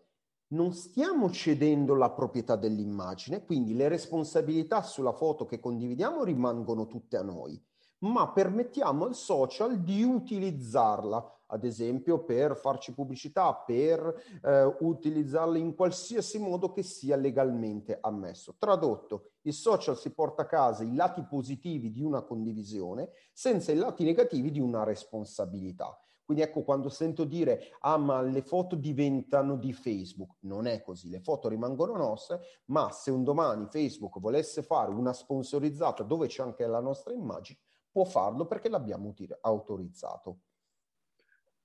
non 0.49 0.73
stiamo 0.73 1.31
cedendo 1.31 1.95
la 1.95 2.11
proprietà 2.11 2.57
dell'immagine, 2.57 3.45
quindi 3.45 3.77
le 3.77 3.87
responsabilità 3.87 4.83
sulla 4.83 5.13
foto 5.13 5.45
che 5.45 5.61
condividiamo 5.61 6.25
rimangono 6.25 6.89
tutte 6.89 7.17
a 7.17 7.23
noi 7.23 7.65
ma 7.99 8.33
permettiamo 8.33 9.05
al 9.05 9.15
social 9.15 9.81
di 9.83 10.03
utilizzarla, 10.03 11.43
ad 11.47 11.65
esempio 11.65 12.25
per 12.25 12.57
farci 12.57 12.93
pubblicità, 12.93 13.55
per 13.55 14.23
eh, 14.43 14.77
utilizzarla 14.81 15.57
in 15.59 15.75
qualsiasi 15.75 16.39
modo 16.39 16.73
che 16.73 16.83
sia 16.83 17.17
legalmente 17.17 17.97
ammesso. 18.01 18.57
Tradotto, 18.59 19.31
il 19.43 19.55
social 19.55 19.97
si 19.97 20.13
porta 20.13 20.43
a 20.43 20.47
casa 20.47 20.83
i 20.83 20.95
lati 20.95 21.23
positivi 21.23 21.93
di 21.93 22.03
una 22.03 22.23
condivisione 22.23 23.11
senza 23.33 23.73
i 23.73 23.77
lati 23.77 24.05
negativi 24.05 24.51
di 24.51 24.61
una 24.61 24.83
responsabilità. 24.83 25.99
Quindi 26.27 26.43
ecco 26.43 26.65
quando 26.65 26.89
sento 26.89 27.23
dire, 27.23 27.71
ah 27.83 27.99
ma 27.99 28.21
le 28.21 28.43
foto 28.43 28.75
diventano 28.75 29.57
di 29.57 29.73
Facebook, 29.73 30.39
non 30.41 30.67
è 30.67 30.83
così, 30.83 31.09
le 31.09 31.21
foto 31.21 31.49
rimangono 31.49 31.97
nostre, 31.97 32.41
ma 32.67 32.91
se 32.91 33.13
un 33.13 33.23
domani 33.23 33.69
Facebook 33.71 34.19
volesse 34.19 34.65
fare 34.65 34.91
una 34.91 35.13
sponsorizzata 35.13 36.03
dove 36.03 36.27
c'è 36.27 36.43
anche 36.43 36.67
la 36.67 36.81
nostra 36.81 37.13
immagine, 37.13 37.61
può 37.93 38.05
farlo 38.05 38.45
perché 38.45 38.69
l'abbiamo 38.69 39.15
autorizzato. 39.43 40.39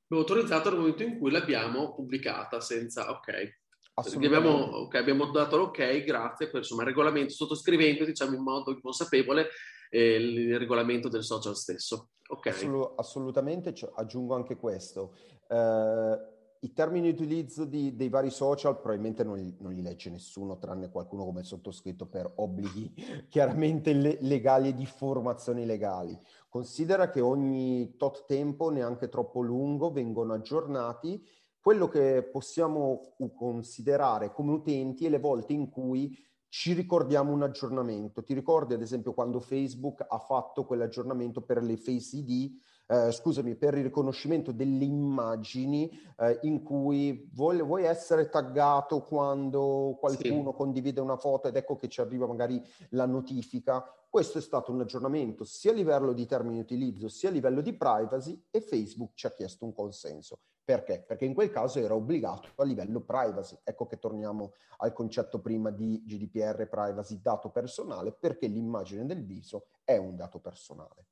L'abbiamo 0.05 0.29
autorizzato 0.29 0.69
nel 0.69 0.77
momento 0.77 1.03
in 1.03 1.17
cui 1.17 1.31
l'abbiamo 1.31 1.95
pubblicata 1.95 2.59
senza 2.59 3.09
ok. 3.09 3.59
Abbiamo, 3.95 4.77
okay, 4.81 5.01
abbiamo 5.01 5.25
dato 5.31 5.57
l'ok, 5.57 6.03
grazie, 6.03 6.51
per 6.51 6.59
insomma 6.59 6.83
il 6.83 6.89
regolamento, 6.89 7.33
sottoscrivendo 7.33 8.05
diciamo 8.05 8.35
in 8.35 8.43
modo 8.43 8.79
consapevole 8.79 9.47
eh, 9.91 10.15
il 10.15 10.57
regolamento 10.57 11.09
del 11.09 11.23
social 11.23 11.55
stesso. 11.55 12.11
Okay. 12.27 12.53
Assolut- 12.53 12.93
assolutamente, 12.97 13.73
aggiungo 13.95 14.33
anche 14.33 14.55
questo. 14.55 15.15
Uh, 15.49 16.17
i 16.63 16.73
termini 16.73 17.11
di 17.11 17.21
utilizzo 17.21 17.65
di, 17.65 17.95
dei 17.95 18.07
vari 18.07 18.29
social 18.29 18.75
probabilmente 18.75 19.23
non 19.23 19.35
li, 19.35 19.53
non 19.59 19.73
li, 19.73 19.81
legge 19.81 20.09
nessuno, 20.09 20.59
tranne 20.59 20.91
qualcuno 20.91 21.25
come 21.25 21.43
sottoscritto 21.43 22.05
per 22.05 22.31
obblighi 22.35 23.25
chiaramente 23.29 23.93
le, 23.93 24.17
legali 24.21 24.69
e 24.69 24.75
di 24.75 24.85
formazioni 24.85 25.65
legali. 25.65 26.17
Considera 26.47 27.09
che 27.09 27.19
ogni 27.19 27.95
tot 27.97 28.25
tempo, 28.27 28.69
neanche 28.69 29.09
troppo 29.09 29.41
lungo, 29.41 29.91
vengono 29.91 30.33
aggiornati 30.33 31.21
quello 31.59 31.87
che 31.87 32.23
possiamo 32.31 33.15
considerare 33.35 34.31
come 34.31 34.53
utenti 34.53 35.05
e 35.05 35.09
le 35.09 35.19
volte 35.19 35.53
in 35.53 35.69
cui 35.69 36.15
ci 36.51 36.73
ricordiamo 36.73 37.31
un 37.31 37.43
aggiornamento. 37.43 38.23
Ti 38.23 38.33
ricordi 38.33 38.73
ad 38.73 38.81
esempio 38.81 39.13
quando 39.13 39.39
Facebook 39.39 40.05
ha 40.05 40.17
fatto 40.17 40.65
quell'aggiornamento 40.65 41.39
per 41.39 41.63
le 41.63 41.77
Face 41.77 42.17
ID 42.17 42.59
eh, 42.87 43.09
scusami, 43.13 43.55
per 43.55 43.75
il 43.75 43.83
riconoscimento 43.83 44.51
delle 44.51 44.83
immagini 44.83 45.89
eh, 46.19 46.39
in 46.41 46.61
cui 46.61 47.29
vuoi, 47.33 47.61
vuoi, 47.61 47.85
essere 47.85 48.27
taggato 48.27 49.03
quando 49.03 49.95
qualcuno 49.97 50.49
sì. 50.49 50.57
condivide 50.57 50.99
una 50.99 51.15
foto 51.15 51.47
ed 51.47 51.55
ecco 51.55 51.77
che 51.77 51.87
ci 51.87 52.01
arriva 52.01 52.27
magari 52.27 52.61
la 52.89 53.05
notifica. 53.05 53.85
Questo 54.09 54.39
è 54.39 54.41
stato 54.41 54.73
un 54.73 54.81
aggiornamento 54.81 55.45
sia 55.45 55.71
a 55.71 55.73
livello 55.75 56.11
di 56.11 56.25
termini 56.25 56.55
di 56.55 56.61
utilizzo 56.63 57.07
sia 57.07 57.29
a 57.29 57.31
livello 57.31 57.61
di 57.61 57.71
privacy 57.71 58.47
e 58.51 58.59
Facebook 58.59 59.11
ci 59.13 59.25
ha 59.25 59.31
chiesto 59.31 59.63
un 59.63 59.71
consenso. 59.71 60.39
Perché? 60.63 61.03
Perché 61.05 61.25
in 61.25 61.33
quel 61.33 61.49
caso 61.49 61.79
era 61.79 61.95
obbligato 61.95 62.49
a 62.55 62.63
livello 62.63 63.01
privacy. 63.01 63.57
Ecco 63.63 63.87
che 63.87 63.99
torniamo 63.99 64.53
al 64.77 64.93
concetto 64.93 65.39
prima 65.39 65.71
di 65.71 66.03
GDPR 66.05 66.67
privacy 66.67 67.19
dato 67.21 67.49
personale, 67.49 68.11
perché 68.11 68.47
l'immagine 68.47 69.05
del 69.05 69.25
viso 69.25 69.67
è 69.83 69.97
un 69.97 70.15
dato 70.15 70.39
personale. 70.39 71.05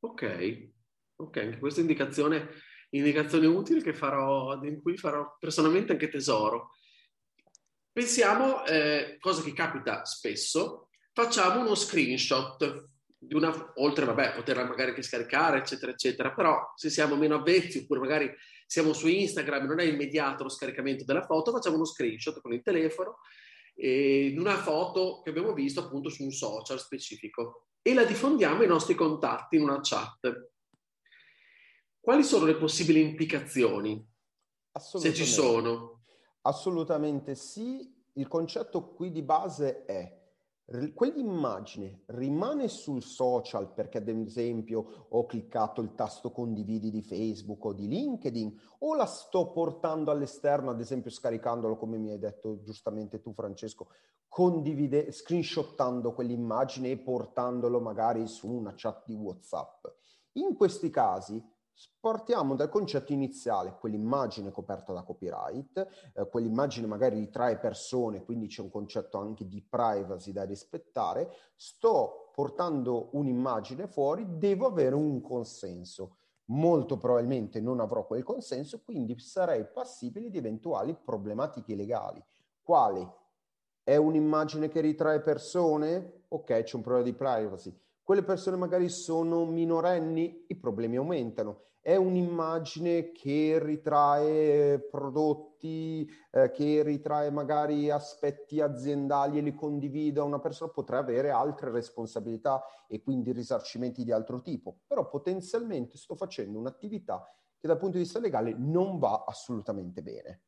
Ok, 0.00 0.70
ok, 1.16 1.36
anche 1.36 1.58
questa 1.58 1.80
indicazione, 1.80 2.48
indicazione 2.90 3.46
utile 3.46 3.82
che 3.82 3.92
farò, 3.92 4.58
di 4.58 4.80
cui 4.80 4.96
farò 4.96 5.36
personalmente 5.38 5.92
anche 5.92 6.08
tesoro. 6.08 6.70
Pensiamo, 7.92 8.64
eh, 8.64 9.18
cosa 9.20 9.42
che 9.42 9.52
capita 9.52 10.04
spesso, 10.04 10.88
facciamo 11.12 11.60
uno 11.60 11.74
screenshot 11.74 12.88
di 13.22 13.34
una, 13.34 13.72
oltre, 13.76 14.06
vabbè, 14.06 14.32
poterla 14.34 14.64
magari 14.64 14.90
anche 14.90 15.02
scaricare, 15.02 15.58
eccetera, 15.58 15.92
eccetera, 15.92 16.32
però 16.32 16.72
se 16.74 16.88
siamo 16.88 17.16
meno 17.16 17.34
avvezzi 17.34 17.78
oppure 17.78 18.00
magari 18.00 18.34
siamo 18.66 18.94
su 18.94 19.08
Instagram, 19.08 19.66
non 19.66 19.78
è 19.78 19.84
immediato 19.84 20.42
lo 20.42 20.48
scaricamento 20.48 21.04
della 21.04 21.24
foto, 21.24 21.52
facciamo 21.52 21.76
uno 21.76 21.84
screenshot 21.84 22.40
con 22.40 22.54
il 22.54 22.62
telefono 22.62 23.18
di 23.74 24.36
una 24.38 24.56
foto 24.56 25.20
che 25.22 25.30
abbiamo 25.30 25.52
visto 25.52 25.80
appunto 25.80 26.08
su 26.08 26.22
un 26.22 26.30
social 26.30 26.78
specifico 26.78 27.68
e 27.82 27.94
la 27.94 28.04
diffondiamo 28.04 28.60
ai 28.60 28.66
nostri 28.66 28.94
contatti 28.94 29.56
in 29.56 29.62
una 29.62 29.80
chat. 29.82 30.50
Quali 31.98 32.22
sono 32.22 32.46
le 32.46 32.56
possibili 32.56 33.00
implicazioni? 33.00 34.06
Se 34.72 35.12
ci 35.14 35.26
sono. 35.26 36.02
Assolutamente 36.42 37.34
sì. 37.34 37.98
Il 38.14 38.28
concetto 38.28 38.92
qui 38.92 39.10
di 39.10 39.22
base 39.22 39.84
è 39.84 40.19
quell'immagine 40.94 42.02
rimane 42.06 42.68
sul 42.68 43.02
social 43.02 43.72
perché 43.72 43.98
ad 43.98 44.08
esempio 44.08 45.06
ho 45.08 45.26
cliccato 45.26 45.80
il 45.80 45.94
tasto 45.94 46.30
condividi 46.30 46.90
di 46.90 47.02
Facebook 47.02 47.64
o 47.64 47.72
di 47.72 47.88
LinkedIn 47.88 48.56
o 48.80 48.94
la 48.94 49.06
sto 49.06 49.50
portando 49.50 50.12
all'esterno, 50.12 50.70
ad 50.70 50.78
esempio 50.78 51.10
scaricandolo 51.10 51.76
come 51.76 51.98
mi 51.98 52.10
hai 52.10 52.18
detto 52.18 52.62
giustamente 52.62 53.20
tu 53.20 53.32
Francesco, 53.32 53.88
condivide, 54.28 55.10
screenshottando 55.10 56.12
quell'immagine 56.12 56.90
e 56.90 56.98
portandolo 56.98 57.80
magari 57.80 58.28
su 58.28 58.48
una 58.48 58.72
chat 58.76 59.02
di 59.06 59.14
WhatsApp. 59.14 59.86
In 60.34 60.54
questi 60.54 60.88
casi 60.88 61.42
Partiamo 61.98 62.56
dal 62.56 62.68
concetto 62.68 63.12
iniziale, 63.12 63.76
quell'immagine 63.78 64.50
coperta 64.50 64.92
da 64.92 65.02
copyright, 65.02 66.12
eh, 66.14 66.28
quell'immagine 66.28 66.86
magari 66.86 67.18
ritrae 67.18 67.58
persone, 67.58 68.24
quindi 68.24 68.48
c'è 68.48 68.60
un 68.60 68.70
concetto 68.70 69.18
anche 69.18 69.46
di 69.46 69.62
privacy 69.62 70.32
da 70.32 70.44
rispettare, 70.44 71.30
sto 71.54 72.30
portando 72.34 73.10
un'immagine 73.12 73.86
fuori, 73.86 74.26
devo 74.38 74.66
avere 74.66 74.94
un 74.94 75.20
consenso. 75.20 76.16
Molto 76.50 76.96
probabilmente 76.96 77.60
non 77.60 77.80
avrò 77.80 78.06
quel 78.06 78.24
consenso, 78.24 78.82
quindi 78.82 79.18
sarei 79.18 79.64
passibile 79.66 80.30
di 80.30 80.38
eventuali 80.38 80.94
problematiche 80.94 81.74
legali. 81.74 82.22
Quali? 82.62 83.08
È 83.82 83.96
un'immagine 83.96 84.68
che 84.68 84.80
ritrae 84.80 85.20
persone? 85.20 86.24
Ok, 86.28 86.62
c'è 86.62 86.76
un 86.76 86.82
problema 86.82 87.04
di 87.04 87.14
privacy 87.14 87.78
quelle 88.10 88.24
persone 88.24 88.56
magari 88.56 88.88
sono 88.88 89.44
minorenni, 89.44 90.46
i 90.48 90.56
problemi 90.56 90.96
aumentano. 90.96 91.66
È 91.80 91.94
un'immagine 91.94 93.12
che 93.12 93.60
ritrae 93.62 94.80
prodotti, 94.80 96.10
eh, 96.32 96.50
che 96.50 96.82
ritrae 96.82 97.30
magari 97.30 97.88
aspetti 97.88 98.60
aziendali 98.60 99.38
e 99.38 99.42
li 99.42 99.54
condivide 99.54 100.18
a 100.18 100.24
una 100.24 100.40
persona, 100.40 100.72
potrà 100.72 100.98
avere 100.98 101.30
altre 101.30 101.70
responsabilità 101.70 102.64
e 102.88 103.00
quindi 103.00 103.30
risarcimenti 103.30 104.02
di 104.02 104.10
altro 104.10 104.40
tipo. 104.42 104.80
Però 104.88 105.08
potenzialmente 105.08 105.96
sto 105.96 106.16
facendo 106.16 106.58
un'attività 106.58 107.24
che 107.60 107.68
dal 107.68 107.78
punto 107.78 107.96
di 107.96 108.02
vista 108.02 108.18
legale 108.18 108.52
non 108.58 108.98
va 108.98 109.22
assolutamente 109.24 110.02
bene. 110.02 110.40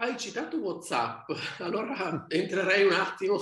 Hai 0.00 0.16
citato 0.16 0.58
WhatsApp, 0.58 1.28
allora 1.58 2.24
entrerei 2.28 2.86
un 2.86 2.92
attimo, 2.92 3.40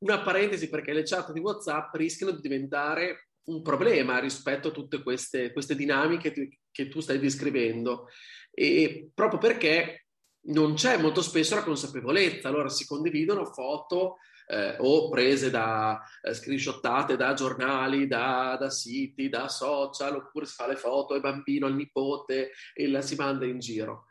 una 0.00 0.20
parentesi 0.20 0.68
perché 0.68 0.92
le 0.92 1.04
chat 1.04 1.32
di 1.32 1.40
WhatsApp 1.40 1.94
rischiano 1.94 2.32
di 2.32 2.42
diventare 2.42 3.30
un 3.44 3.62
problema 3.62 4.18
rispetto 4.18 4.68
a 4.68 4.72
tutte 4.72 5.02
queste, 5.02 5.52
queste 5.52 5.74
dinamiche 5.74 6.58
che, 6.70 6.88
tu 6.88 7.00
stai 7.00 7.18
descrivendo 7.18 8.08
e 8.50 9.08
proprio 9.14 9.38
perché 9.38 10.08
non 10.48 10.74
c'è 10.74 10.98
molto 10.98 11.22
spesso 11.22 11.54
la 11.54 11.62
consapevolezza, 11.62 12.48
allora 12.48 12.68
si 12.68 12.86
condividono 12.86 13.46
foto 13.46 14.18
eh, 14.48 14.76
o 14.78 15.08
prese 15.08 15.48
da 15.48 15.98
eh, 16.20 16.34
screenshottate 16.34 17.16
da 17.16 17.32
giornali, 17.32 18.06
da, 18.06 18.58
da, 18.60 18.68
siti, 18.68 19.30
da 19.30 19.48
social, 19.48 20.16
oppure 20.16 20.44
si 20.44 20.52
fa 20.52 20.66
le 20.66 20.76
foto 20.76 21.14
al 21.14 21.20
bambino, 21.20 21.64
al 21.64 21.74
nipote 21.74 22.50
e 22.74 22.86
la 22.86 23.00
si 23.00 23.14
manda 23.14 23.46
in 23.46 23.60
giro. 23.60 24.08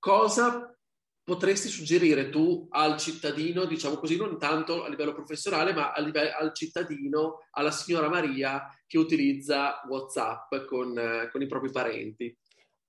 Cosa 0.00 0.76
potresti 1.24 1.68
suggerire 1.68 2.30
tu 2.30 2.66
al 2.70 2.96
cittadino, 2.96 3.64
diciamo 3.64 3.96
così, 3.96 4.16
non 4.16 4.38
tanto 4.38 4.82
a 4.82 4.88
livello 4.88 5.12
professionale, 5.12 5.72
ma 5.72 5.92
livello, 5.98 6.30
al 6.38 6.52
cittadino, 6.52 7.38
alla 7.52 7.70
signora 7.70 8.08
Maria 8.08 8.68
che 8.86 8.98
utilizza 8.98 9.80
WhatsApp 9.88 10.66
con, 10.66 10.98
eh, 10.98 11.28
con 11.30 11.42
i 11.42 11.46
propri 11.46 11.70
parenti? 11.70 12.36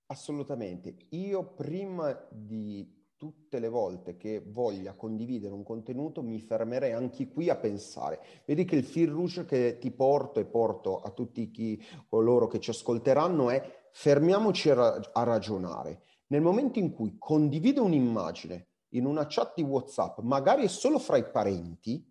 Assolutamente. 0.06 0.96
Io 1.10 1.54
prima 1.54 2.12
di 2.30 3.02
tutte 3.16 3.58
le 3.58 3.68
volte 3.68 4.16
che 4.16 4.42
voglia 4.44 4.94
condividere 4.94 5.54
un 5.54 5.62
contenuto 5.62 6.22
mi 6.22 6.40
fermerei 6.40 6.92
anche 6.92 7.28
qui 7.28 7.48
a 7.48 7.56
pensare. 7.56 8.20
Vedi 8.44 8.64
che 8.64 8.76
il 8.76 8.84
fil 8.84 9.10
rouge 9.10 9.46
che 9.46 9.78
ti 9.78 9.90
porto 9.92 10.40
e 10.40 10.44
porto 10.44 11.00
a 11.00 11.10
tutti 11.10 11.50
chi, 11.50 11.82
coloro 12.08 12.48
che 12.48 12.60
ci 12.60 12.70
ascolteranno 12.70 13.48
è 13.50 13.88
fermiamoci 13.92 14.70
a 14.70 15.00
ragionare. 15.12 16.02
Nel 16.28 16.40
momento 16.40 16.78
in 16.78 16.92
cui 16.92 17.16
condivido 17.18 17.84
un'immagine 17.84 18.68
in 18.90 19.06
una 19.06 19.26
chat 19.26 19.54
di 19.56 19.62
WhatsApp, 19.62 20.20
magari 20.20 20.68
solo 20.68 20.98
fra 20.98 21.16
i 21.16 21.28
parenti, 21.30 22.04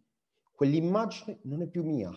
quell'immagine 0.53 1.39
non 1.43 1.62
è 1.62 1.67
più 1.67 1.84
mia. 1.84 2.12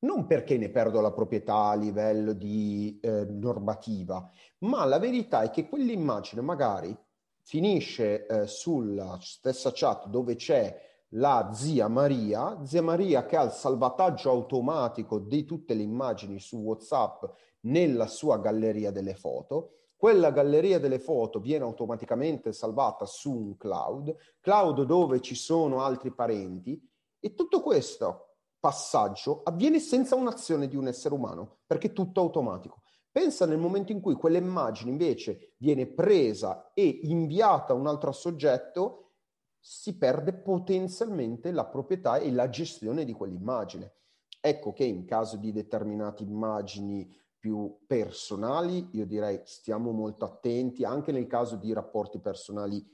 Non 0.00 0.26
perché 0.26 0.58
ne 0.58 0.68
perdo 0.68 1.00
la 1.00 1.12
proprietà 1.12 1.66
a 1.66 1.74
livello 1.74 2.32
di 2.32 2.98
eh, 3.00 3.24
normativa, 3.24 4.28
ma 4.58 4.84
la 4.84 4.98
verità 4.98 5.42
è 5.42 5.50
che 5.50 5.68
quell'immagine 5.68 6.42
magari 6.42 6.96
finisce 7.42 8.26
eh, 8.26 8.46
sulla 8.46 9.18
stessa 9.20 9.70
chat 9.72 10.08
dove 10.08 10.34
c'è 10.34 10.90
la 11.14 11.50
zia 11.52 11.88
Maria, 11.88 12.64
zia 12.64 12.82
Maria 12.82 13.26
che 13.26 13.36
ha 13.36 13.42
il 13.42 13.50
salvataggio 13.50 14.30
automatico 14.30 15.18
di 15.18 15.44
tutte 15.44 15.74
le 15.74 15.82
immagini 15.82 16.38
su 16.40 16.58
WhatsApp 16.58 17.24
nella 17.62 18.06
sua 18.06 18.38
galleria 18.38 18.90
delle 18.90 19.14
foto. 19.14 19.81
Quella 20.02 20.32
galleria 20.32 20.80
delle 20.80 20.98
foto 20.98 21.38
viene 21.38 21.62
automaticamente 21.62 22.52
salvata 22.52 23.06
su 23.06 23.30
un 23.30 23.56
cloud, 23.56 24.12
cloud 24.40 24.82
dove 24.82 25.20
ci 25.20 25.36
sono 25.36 25.80
altri 25.80 26.10
parenti 26.10 26.84
e 27.20 27.34
tutto 27.34 27.62
questo 27.62 28.38
passaggio 28.58 29.42
avviene 29.44 29.78
senza 29.78 30.16
un'azione 30.16 30.66
di 30.66 30.74
un 30.74 30.88
essere 30.88 31.14
umano, 31.14 31.58
perché 31.64 31.86
è 31.86 31.92
tutto 31.92 32.20
automatico. 32.20 32.82
Pensa 33.12 33.46
nel 33.46 33.58
momento 33.58 33.92
in 33.92 34.00
cui 34.00 34.14
quell'immagine 34.14 34.90
invece 34.90 35.54
viene 35.58 35.86
presa 35.86 36.72
e 36.74 36.98
inviata 37.04 37.72
a 37.72 37.76
un 37.76 37.86
altro 37.86 38.10
soggetto, 38.10 39.12
si 39.60 39.96
perde 39.98 40.32
potenzialmente 40.32 41.52
la 41.52 41.66
proprietà 41.66 42.16
e 42.16 42.32
la 42.32 42.48
gestione 42.48 43.04
di 43.04 43.12
quell'immagine. 43.12 43.92
Ecco 44.40 44.72
che 44.72 44.82
in 44.82 45.04
caso 45.04 45.36
di 45.36 45.52
determinate 45.52 46.24
immagini 46.24 47.08
più 47.42 47.76
personali, 47.88 48.90
io 48.92 49.04
direi 49.04 49.40
stiamo 49.42 49.90
molto 49.90 50.24
attenti, 50.24 50.84
anche 50.84 51.10
nel 51.10 51.26
caso 51.26 51.56
di 51.56 51.72
rapporti 51.72 52.20
personali 52.20 52.88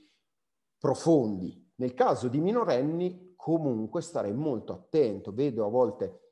profondi. 0.75 1.71
Nel 1.75 1.93
caso 1.93 2.27
di 2.29 2.39
minorenni, 2.39 3.35
comunque 3.35 4.01
starei 4.01 4.33
molto 4.33 4.73
attento. 4.73 5.31
Vedo 5.31 5.67
a 5.67 5.69
volte 5.69 6.29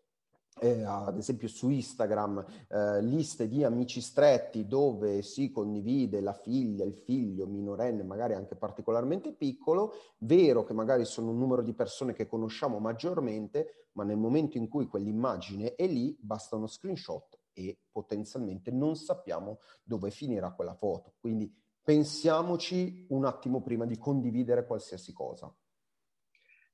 eh, 0.59 0.81
ad 0.81 1.15
esempio 1.15 1.47
su 1.47 1.69
Instagram, 1.69 2.43
eh, 2.69 3.03
liste 3.03 3.47
di 3.47 3.63
amici 3.63 4.01
stretti 4.01 4.65
dove 4.65 5.21
si 5.21 5.51
condivide 5.51 6.19
la 6.19 6.33
figlia, 6.33 6.85
il 6.85 6.95
figlio 6.95 7.45
minorenne, 7.45 8.01
magari 8.01 8.33
anche 8.33 8.55
particolarmente 8.55 9.31
piccolo, 9.31 9.93
vero 10.21 10.63
che 10.63 10.73
magari 10.73 11.05
sono 11.05 11.29
un 11.29 11.37
numero 11.37 11.61
di 11.61 11.75
persone 11.75 12.13
che 12.13 12.25
conosciamo 12.25 12.79
maggiormente, 12.79 13.89
ma 13.91 14.03
nel 14.03 14.17
momento 14.17 14.57
in 14.57 14.67
cui 14.67 14.87
quell'immagine 14.87 15.75
è 15.75 15.85
lì, 15.85 16.17
basta 16.19 16.55
uno 16.55 16.65
screenshot 16.65 17.36
e 17.57 17.79
potenzialmente 17.91 18.69
non 18.69 18.95
sappiamo 18.95 19.59
dove 19.83 20.11
finirà 20.11 20.51
quella 20.51 20.75
foto. 20.75 21.15
Quindi 21.19 21.51
pensiamoci 21.83 23.07
un 23.09 23.25
attimo 23.25 23.63
prima 23.63 23.85
di 23.85 23.97
condividere 23.97 24.67
qualsiasi 24.67 25.11
cosa. 25.13 25.51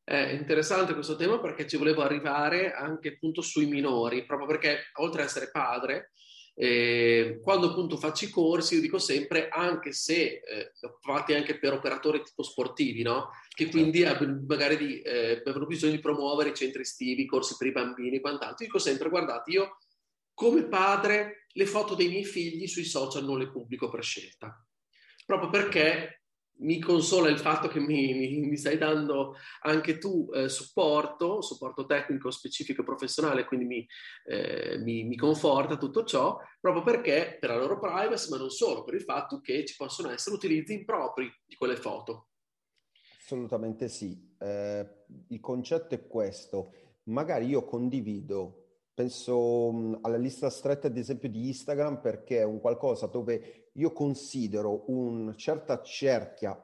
È 0.04 0.32
interessante 0.32 0.94
questo 0.94 1.16
tema 1.16 1.40
perché 1.40 1.66
ci 1.66 1.78
volevo 1.78 2.02
arrivare 2.02 2.74
anche 2.74 3.14
appunto 3.14 3.42
sui 3.42 3.68
minori, 3.68 4.26
proprio 4.26 4.48
perché 4.48 4.80
oltre 4.96 5.22
ad 5.22 5.28
essere 5.28 5.50
padre, 5.50 6.12
eh, 6.56 7.40
quando 7.42 7.72
appunto 7.72 7.98
faccio 7.98 8.26
i 8.26 8.30
corsi, 8.30 8.76
io 8.76 8.82
dico 8.82 9.00
sempre, 9.00 9.48
anche 9.48 9.94
se 9.94 10.42
eh, 10.46 10.72
fatti 11.02 11.34
anche 11.34 11.58
per 11.58 11.74
operatori 11.74 12.22
tipo 12.22 12.44
sportivi, 12.44 13.02
no? 13.02 13.30
Che 13.48 13.70
quindi 13.70 14.00
certo. 14.00 14.26
magari 14.48 14.78
di, 14.78 15.02
eh, 15.02 15.38
avevano 15.38 15.66
bisogno 15.66 15.94
di 15.94 16.00
promuovere 16.00 16.50
i 16.50 16.56
centri 16.56 16.82
estivi, 16.82 17.24
i 17.24 17.28
corsi 17.28 17.56
per 17.58 17.68
i 17.68 17.72
bambini 17.72 18.18
e 18.18 18.22
quant'altro, 18.22 18.66
dico 18.66 18.80
sempre, 18.80 19.10
guardate, 19.10 19.52
io 19.52 19.78
come 20.34 20.68
padre 20.68 21.48
le 21.54 21.66
foto 21.66 21.96
dei 21.96 22.10
miei 22.10 22.26
figli 22.26 22.68
sui 22.68 22.86
social 22.86 23.24
non 23.24 23.38
le 23.38 23.52
pubblico 23.52 23.90
per 23.90 24.04
scelta, 24.04 24.66
proprio 25.26 25.50
perché 25.50 26.24
mi 26.56 26.80
consola 26.80 27.30
il 27.30 27.40
fatto 27.40 27.68
che 27.68 27.80
mi, 27.80 28.14
mi, 28.14 28.40
mi 28.40 28.58
stai 28.58 28.78
dando 28.78 29.36
anche 29.62 29.98
tu 29.98 30.30
eh, 30.34 30.50
supporto, 30.50 31.42
supporto 31.42 31.86
tecnico, 31.86 32.30
specifico 32.32 32.82
e 32.82 32.86
professionale, 32.86 33.46
quindi 33.46 33.66
mi, 33.66 33.88
eh, 34.26 34.78
mi, 34.78 35.16
conforta 35.18 35.78
tutto 35.78 36.04
ciò, 36.04 36.38
proprio 36.60 36.84
perché 36.84 37.38
per 37.40 37.50
la 37.50 37.58
loro 37.58 37.80
privacy, 37.80 38.30
ma 38.30 38.38
non 38.38 38.50
solo, 38.50 38.84
per 38.84 38.94
il 38.94 39.02
fatto 39.02 39.42
che 39.42 39.66
ci 39.66 39.76
possono 39.76 40.12
essere 40.12 40.36
utilizzi 40.36 40.74
impropri 40.74 41.30
di 41.46 41.56
quelle 41.56 41.76
foto. 41.76 42.30
Assolutamente 43.20 43.88
sì. 43.88 44.36
Eh, 44.40 44.88
il 45.30 45.40
concetto 45.40 45.96
è 45.96 46.08
questo. 46.08 46.74
Magari 47.06 47.48
io 47.48 47.66
condivido 47.66 48.63
Penso 48.94 49.98
alla 50.02 50.18
lista 50.18 50.50
stretta, 50.50 50.88
ad 50.88 50.98
esempio, 50.98 51.30
di 51.30 51.48
Instagram, 51.48 52.00
perché 52.00 52.40
è 52.40 52.44
un 52.44 52.60
qualcosa 52.60 53.08
dove 53.08 53.70
io 53.74 53.92
considero 53.92 54.84
una 54.92 55.34
certa 55.36 55.82
cerchia 55.82 56.56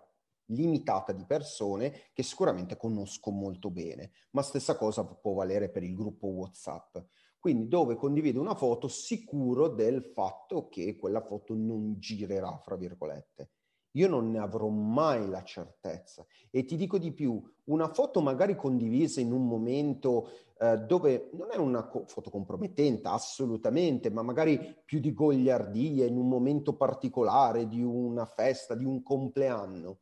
limitata 0.51 1.11
di 1.11 1.25
persone 1.25 2.09
che 2.13 2.23
sicuramente 2.23 2.77
conosco 2.77 3.31
molto 3.31 3.69
bene, 3.69 4.11
ma 4.31 4.41
stessa 4.41 4.75
cosa 4.75 5.03
può 5.05 5.33
valere 5.33 5.69
per 5.69 5.83
il 5.83 5.95
gruppo 5.95 6.27
WhatsApp. 6.27 6.97
Quindi 7.39 7.67
dove 7.67 7.95
condivido 7.95 8.41
una 8.41 8.55
foto 8.55 8.87
sicuro 8.87 9.69
del 9.69 10.03
fatto 10.03 10.67
che 10.67 10.97
quella 10.97 11.21
foto 11.21 11.55
non 11.55 11.95
girerà, 11.97 12.57
fra 12.57 12.75
virgolette. 12.75 13.51
Io 13.93 14.07
non 14.07 14.29
ne 14.29 14.39
avrò 14.39 14.67
mai 14.67 15.27
la 15.27 15.43
certezza. 15.43 16.25
E 16.51 16.63
ti 16.65 16.75
dico 16.75 16.99
di 16.99 17.11
più, 17.11 17.41
una 17.65 17.87
foto 17.87 18.21
magari 18.21 18.55
condivisa 18.55 19.19
in 19.19 19.31
un 19.31 19.47
momento 19.47 20.29
eh, 20.59 20.77
dove 20.77 21.29
non 21.33 21.49
è 21.51 21.57
una 21.57 21.87
co- 21.87 22.05
foto 22.07 22.29
compromettente, 22.29 23.07
assolutamente, 23.07 24.09
ma 24.09 24.21
magari 24.21 24.77
più 24.83 24.99
di 24.99 25.13
gogliardia 25.13 26.05
in 26.05 26.17
un 26.17 26.27
momento 26.27 26.75
particolare, 26.75 27.67
di 27.67 27.81
una 27.81 28.25
festa, 28.25 28.75
di 28.75 28.85
un 28.85 29.01
compleanno, 29.01 29.99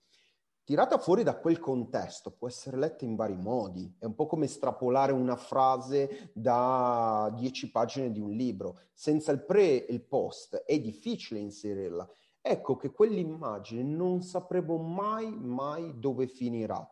tirata 0.63 0.97
fuori 0.97 1.23
da 1.23 1.37
quel 1.37 1.59
contesto 1.59 2.31
può 2.31 2.47
essere 2.47 2.77
letta 2.77 3.05
in 3.05 3.15
vari 3.15 3.37
modi. 3.37 3.95
È 3.99 4.05
un 4.05 4.15
po' 4.15 4.25
come 4.25 4.45
estrapolare 4.45 5.11
una 5.11 5.35
frase 5.35 6.31
da 6.33 7.31
dieci 7.35 7.71
pagine 7.71 8.11
di 8.11 8.19
un 8.19 8.31
libro. 8.31 8.79
Senza 8.93 9.31
il 9.31 9.43
pre 9.43 9.85
e 9.85 9.93
il 9.93 10.01
post 10.01 10.55
è 10.55 10.79
difficile 10.79 11.39
inserirla 11.39 12.09
ecco 12.47 12.77
che 12.77 12.91
quell'immagine 12.91 13.83
non 13.83 14.21
sapremo 14.21 14.77
mai, 14.77 15.29
mai 15.37 15.99
dove 15.99 16.27
finirà. 16.27 16.89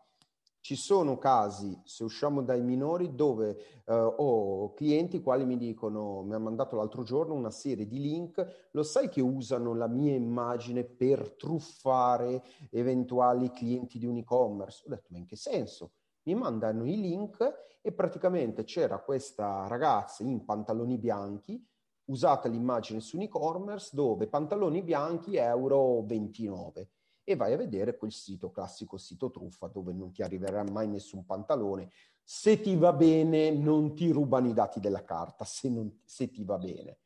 Ci 0.66 0.76
sono 0.76 1.20
casi, 1.20 1.80
se 1.84 2.04
usciamo 2.04 2.42
dai 2.42 2.64
minori, 2.64 3.14
dove 3.14 3.84
eh, 3.86 3.94
ho 3.94 4.74
clienti 4.74 5.22
quali 5.22 5.46
mi 5.46 5.58
dicono, 5.58 6.24
mi 6.24 6.34
ha 6.34 6.40
mandato 6.40 6.76
l'altro 6.76 7.04
giorno 7.04 7.36
una 7.36 7.52
serie 7.52 7.86
di 7.86 8.00
link, 8.00 8.70
lo 8.72 8.82
sai 8.82 9.08
che 9.08 9.22
usano 9.22 9.76
la 9.76 9.86
mia 9.86 10.16
immagine 10.16 10.84
per 10.84 11.36
truffare 11.36 12.42
eventuali 12.72 13.52
clienti 13.52 14.00
di 14.00 14.08
un 14.08 14.18
e-commerce? 14.18 14.82
Ho 14.88 14.90
detto, 14.90 15.10
ma 15.10 15.20
in 15.20 15.28
che 15.28 15.36
senso? 15.36 15.92
Mi 16.24 16.34
mandano 16.34 16.84
i 16.88 17.00
link 17.00 17.78
e 17.80 17.92
praticamente 17.92 18.64
c'era 18.64 18.98
questa 18.98 19.68
ragazza 19.68 20.24
in 20.24 20.44
pantaloni 20.46 20.98
bianchi 20.98 21.64
usata 22.06 22.50
l'immagine 22.50 23.02
su 23.02 23.18
un 23.18 23.22
e-commerce 23.22 23.92
dove 23.94 24.26
pantaloni 24.26 24.82
bianchi 24.82 25.36
euro 25.36 26.02
29 26.02 26.90
e 27.28 27.36
vai 27.36 27.54
a 27.54 27.58
vedere 27.58 27.98
quel 27.98 28.12
sito 28.12 28.52
classico 28.52 28.98
sito 28.98 29.32
truffa 29.32 29.68
dove 29.68 29.92
non 29.92 30.14
ti 30.14 30.22
arriverà 30.22 30.64
mai 30.64 30.88
nessun 30.88 31.26
pantalone. 31.26 31.90
Se 32.24 32.62
ti 32.62 32.76
va 32.76 32.94
bene 32.94 33.50
non 33.52 33.96
ti 33.96 34.12
rubano 34.12 34.48
i 34.48 34.54
dati 34.54 34.80
della 34.80 35.04
carta, 35.04 35.44
se, 35.44 35.70
non, 35.70 36.02
se 36.06 36.30
ti 36.30 36.44
va 36.44 36.58
bene. 36.58 37.00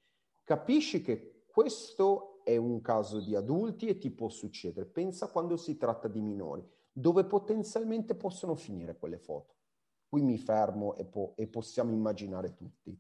Capisci 0.44 1.02
che 1.02 1.46
questo 1.48 2.42
è 2.44 2.58
un 2.58 2.82
caso 2.82 3.22
di 3.22 3.34
adulti 3.34 3.88
e 3.88 3.98
ti 3.98 4.12
può 4.12 4.28
succedere. 4.30 4.86
Pensa 4.86 5.30
quando 5.30 5.56
si 5.56 5.78
tratta 5.78 6.08
di 6.08 6.22
minori, 6.22 6.68
dove 6.92 7.24
potenzialmente 7.24 8.14
possono 8.14 8.56
finire 8.56 8.98
quelle 8.98 9.18
foto. 9.18 9.56
Qui 10.10 10.22
mi 10.22 10.38
fermo 10.38 10.96
e, 10.96 11.06
po- 11.06 11.34
e 11.38 11.48
possiamo 11.48 11.94
immaginare 11.94 12.56
tutti. 12.56 13.00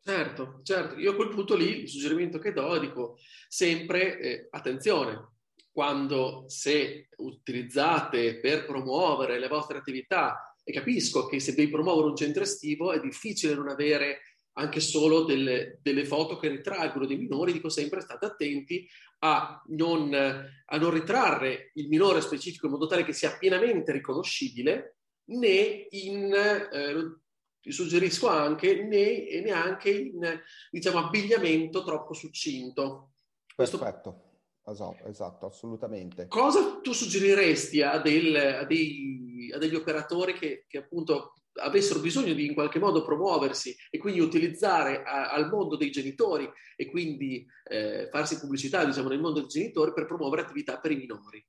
Certo, 0.00 0.60
certo. 0.62 0.96
Io 0.96 1.12
a 1.12 1.14
quel 1.14 1.28
punto 1.28 1.54
lì 1.54 1.82
il 1.82 1.88
suggerimento 1.88 2.38
che 2.38 2.52
do 2.52 2.78
dico 2.78 3.16
sempre 3.48 4.18
eh, 4.18 4.48
attenzione, 4.50 5.37
quando 5.70 6.44
se 6.48 7.08
utilizzate 7.18 8.40
per 8.40 8.66
promuovere 8.66 9.38
le 9.38 9.48
vostre 9.48 9.78
attività 9.78 10.54
e 10.64 10.72
capisco 10.72 11.26
che 11.26 11.40
se 11.40 11.54
devi 11.54 11.70
promuovere 11.70 12.08
un 12.08 12.16
centro 12.16 12.42
estivo 12.42 12.92
è 12.92 13.00
difficile 13.00 13.54
non 13.54 13.68
avere 13.68 14.20
anche 14.58 14.80
solo 14.80 15.22
delle, 15.22 15.78
delle, 15.82 16.04
foto 16.04 16.36
che 16.36 16.48
ritraggono 16.48 17.06
dei 17.06 17.16
minori, 17.16 17.52
dico 17.52 17.68
sempre 17.68 18.00
state 18.00 18.26
attenti 18.26 18.86
a 19.20 19.62
non, 19.68 20.12
a 20.12 20.76
non, 20.76 20.90
ritrarre 20.90 21.70
il 21.74 21.88
minore 21.88 22.20
specifico 22.20 22.66
in 22.66 22.72
modo 22.72 22.86
tale 22.86 23.04
che 23.04 23.12
sia 23.12 23.36
pienamente 23.38 23.92
riconoscibile, 23.92 24.96
né 25.30 25.86
in, 25.90 26.34
eh, 26.34 27.70
suggerisco 27.70 28.28
anche, 28.28 28.82
né, 28.82 29.40
neanche 29.40 29.90
in 29.90 30.40
diciamo, 30.70 30.98
abbigliamento 30.98 31.84
troppo 31.84 32.12
succinto. 32.12 33.12
Perfetto. 33.54 34.27
Esatto, 34.70 35.08
esatto, 35.08 35.46
assolutamente. 35.46 36.26
Cosa 36.28 36.80
tu 36.82 36.92
suggeriresti 36.92 37.82
a, 37.82 37.98
del, 37.98 38.36
a, 38.36 38.64
dei, 38.64 39.50
a 39.54 39.58
degli 39.58 39.74
operatori 39.74 40.34
che, 40.34 40.64
che, 40.68 40.78
appunto 40.78 41.34
avessero 41.60 42.00
bisogno 42.00 42.34
di 42.34 42.46
in 42.46 42.54
qualche 42.54 42.78
modo 42.78 43.02
promuoversi 43.02 43.74
e 43.90 43.98
quindi 43.98 44.20
utilizzare 44.20 45.02
a, 45.02 45.30
al 45.30 45.48
mondo 45.48 45.76
dei 45.76 45.90
genitori 45.90 46.48
e 46.76 46.86
quindi 46.86 47.46
eh, 47.64 48.08
farsi 48.10 48.38
pubblicità 48.38 48.84
diciamo, 48.84 49.08
nel 49.08 49.20
mondo 49.20 49.40
dei 49.40 49.48
genitori 49.48 49.92
per 49.92 50.06
promuovere 50.06 50.42
attività 50.42 50.78
per 50.78 50.92
i 50.92 50.96
minori? 50.96 51.44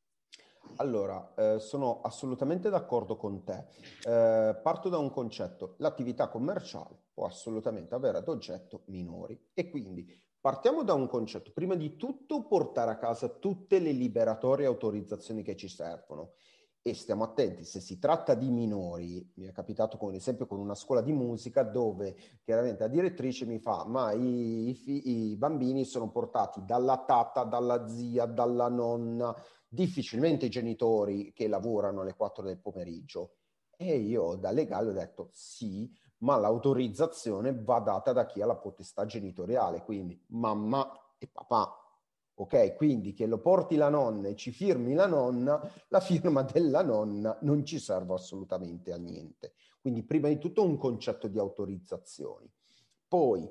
Allora, 0.78 1.34
eh, 1.36 1.60
sono 1.60 2.00
assolutamente 2.02 2.70
d'accordo 2.70 3.18
con 3.18 3.44
te. 3.44 3.66
Eh, 4.08 4.56
parto 4.64 4.88
da 4.88 4.98
un 4.98 5.12
concetto. 5.12 5.76
L'attività 5.80 6.30
commerciale 6.30 7.08
può 7.14 7.26
assolutamente 7.26 7.96
avere 7.96 8.20
ad 8.20 8.30
oggetto 8.30 8.84
minori 8.86 9.50
e 9.54 9.70
quindi 9.70 10.08
partiamo 10.40 10.84
da 10.84 10.94
un 10.94 11.08
concetto. 11.08 11.52
Prima 11.54 11.76
di 11.76 11.96
tutto 11.96 12.46
portare 12.46 12.92
a 12.92 12.98
casa 12.98 13.30
tutte 13.30 13.80
le 13.80 13.92
liberatorie 13.92 14.66
autorizzazioni 14.66 15.44
che 15.44 15.56
ci 15.56 15.68
servono 15.68 16.34
e 16.82 16.94
stiamo 16.94 17.26
attenti, 17.26 17.66
se 17.66 17.82
si 17.82 18.00
tratta 18.00 18.34
di 18.36 18.50
minori, 18.50 19.30
mi 19.36 19.48
è 19.48 19.52
capitato 19.52 19.98
come 19.98 20.16
esempio 20.16 20.48
con 20.48 20.60
una 20.60 20.76
scuola 20.76 21.02
di 21.02 21.12
musica 21.12 21.62
dove 21.64 22.16
chiaramente 22.42 22.84
la 22.84 22.90
direttrice 22.90 23.46
mi 23.46 23.60
fa, 23.60 23.86
ma 23.86 24.14
i, 24.14 24.70
i, 24.70 25.32
i 25.32 25.36
bambini 25.36 25.84
sono 25.84 26.10
portati 26.10 26.64
dalla 26.64 27.04
tata, 27.06 27.44
dalla 27.44 27.88
zia, 27.88 28.26
dalla 28.26 28.70
nonna, 28.70 29.36
difficilmente 29.68 30.46
i 30.46 30.50
genitori 30.50 31.34
che 31.34 31.50
lavorano 31.50 32.02
alle 32.02 32.16
4 32.16 32.44
del 32.44 32.60
pomeriggio. 32.60 33.34
E 33.76 33.98
io 33.98 34.36
da 34.36 34.52
legale 34.52 34.90
ho 34.90 34.94
detto 34.94 35.30
sì, 35.32 35.90
ma 36.20 36.38
l'autorizzazione 36.38 37.54
va 37.54 37.80
data 37.80 38.14
da 38.14 38.26
chi 38.26 38.42
ha 38.42 38.46
la 38.46 38.56
potestà 38.56 39.06
genitoriale, 39.06 39.84
quindi 39.84 40.20
mamma 40.28 40.90
e 41.18 41.28
papà. 41.28 41.74
Ok, 42.36 42.76
quindi 42.76 43.14
che 43.14 43.26
lo 43.26 43.40
porti 43.40 43.76
la 43.76 43.90
nonna 43.90 44.30
e 44.30 44.36
ci 44.36 44.52
firmi 44.52 44.94
la 44.94 45.08
nonna, 45.08 45.62
la 45.90 46.00
firma 46.00 46.42
della 46.44 46.82
nonna 46.82 47.38
non 47.42 47.66
ci 47.66 47.80
serve 47.80 48.14
assolutamente 48.14 48.94
a 48.94 48.98
niente. 48.98 49.56
Quindi 49.82 50.04
prima 50.04 50.30
di 50.30 50.38
tutto 50.38 50.64
un 50.64 50.78
concetto 50.78 51.28
di 51.28 51.38
autorizzazioni. 51.38 52.50
Poi 53.10 53.50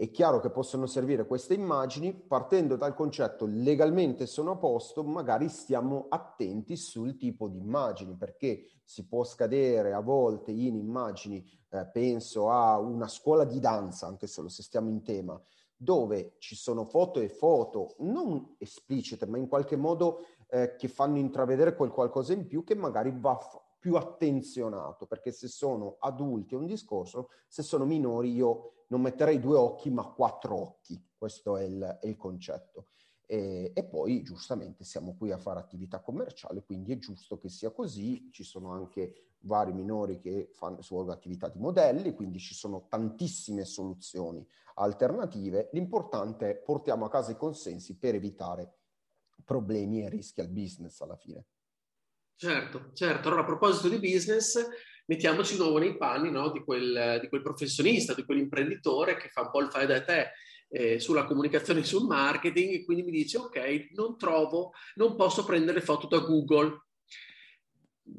è 0.00 0.10
chiaro 0.10 0.40
che 0.40 0.48
possono 0.48 0.86
servire 0.86 1.26
queste 1.26 1.52
immagini, 1.52 2.14
partendo 2.14 2.76
dal 2.76 2.94
concetto 2.94 3.44
legalmente 3.44 4.24
sono 4.24 4.52
a 4.52 4.56
posto, 4.56 5.04
magari 5.04 5.50
stiamo 5.50 6.06
attenti 6.08 6.74
sul 6.74 7.18
tipo 7.18 7.48
di 7.48 7.58
immagini, 7.58 8.16
perché 8.16 8.64
si 8.82 9.06
può 9.06 9.24
scadere 9.24 9.92
a 9.92 10.00
volte 10.00 10.52
in 10.52 10.76
immagini, 10.76 11.46
eh, 11.68 11.84
penso 11.84 12.48
a 12.48 12.78
una 12.78 13.08
scuola 13.08 13.44
di 13.44 13.60
danza, 13.60 14.06
anche 14.06 14.26
solo 14.26 14.48
se 14.48 14.62
stiamo 14.62 14.88
in 14.88 15.02
tema, 15.02 15.38
dove 15.76 16.36
ci 16.38 16.56
sono 16.56 16.86
foto 16.86 17.20
e 17.20 17.28
foto 17.28 17.96
non 17.98 18.54
esplicite, 18.56 19.26
ma 19.26 19.36
in 19.36 19.48
qualche 19.48 19.76
modo 19.76 20.24
eh, 20.48 20.76
che 20.76 20.88
fanno 20.88 21.18
intravedere 21.18 21.76
quel 21.76 21.90
qualcosa 21.90 22.32
in 22.32 22.46
più 22.46 22.64
che 22.64 22.74
magari 22.74 23.12
va 23.14 23.36
f- 23.36 23.60
più 23.78 23.96
attenzionato, 23.96 25.04
perché 25.04 25.30
se 25.30 25.46
sono 25.46 25.96
adulti 25.98 26.54
è 26.54 26.56
un 26.56 26.64
discorso, 26.64 27.28
se 27.46 27.62
sono 27.62 27.84
minori 27.84 28.32
io 28.32 28.72
non 28.90 29.00
metterei 29.00 29.40
due 29.40 29.56
occhi 29.56 29.90
ma 29.90 30.04
quattro 30.04 30.60
occhi, 30.60 31.02
questo 31.16 31.56
è 31.56 31.64
il, 31.64 31.98
è 32.00 32.06
il 32.06 32.16
concetto. 32.16 32.88
E, 33.26 33.70
e, 33.72 33.84
poi 33.84 34.22
giustamente 34.22 34.82
siamo 34.82 35.14
qui 35.16 35.30
a 35.30 35.38
fare 35.38 35.60
attività 35.60 36.00
commerciale, 36.00 36.64
quindi 36.64 36.92
è 36.92 36.98
giusto 36.98 37.38
che 37.38 37.48
sia 37.48 37.70
così. 37.70 38.28
Ci 38.32 38.42
sono 38.42 38.72
anche 38.72 39.34
vari 39.42 39.72
minori 39.72 40.18
che 40.18 40.50
fanno, 40.52 40.82
svolgono 40.82 41.14
attività 41.14 41.48
di 41.48 41.60
modelli, 41.60 42.12
quindi 42.14 42.40
ci 42.40 42.54
sono 42.54 42.86
tantissime 42.88 43.64
soluzioni 43.64 44.44
alternative. 44.74 45.68
L'importante 45.72 46.50
è 46.50 46.56
portiamo 46.56 47.04
a 47.04 47.08
casa 47.08 47.30
i 47.30 47.36
consensi 47.36 47.96
per 47.96 48.16
evitare 48.16 48.78
problemi 49.44 50.02
e 50.02 50.08
rischi 50.08 50.40
al 50.40 50.48
business 50.48 51.00
alla 51.00 51.16
fine. 51.16 51.44
Certo, 52.34 52.90
certo. 52.94 53.28
Allora 53.28 53.42
a 53.42 53.46
proposito 53.46 53.88
di 53.88 53.98
business, 53.98 54.58
mettiamoci 55.10 55.54
di 55.54 55.58
nuovo 55.58 55.78
nei 55.78 55.96
panni 55.96 56.30
no, 56.30 56.52
di, 56.52 56.62
quel, 56.62 57.18
di, 57.20 57.28
quel, 57.28 57.42
professionista, 57.42 58.14
di 58.14 58.24
quell'imprenditore 58.24 59.16
che 59.16 59.28
fa 59.28 59.40
un 59.40 59.50
po' 59.50 59.60
il 59.60 59.68
fare 59.68 59.86
da 59.86 60.00
te 60.04 60.30
eh, 60.68 61.00
sulla 61.00 61.24
comunicazione 61.24 61.80
e 61.80 61.84
sul 61.84 62.06
marketing 62.06 62.74
e 62.74 62.84
quindi 62.84 63.02
mi 63.02 63.10
dice 63.10 63.38
ok, 63.38 63.88
non 63.94 64.16
trovo, 64.16 64.70
non 64.94 65.16
posso 65.16 65.44
prendere 65.44 65.80
foto 65.80 66.06
da 66.06 66.20
Google. 66.20 66.86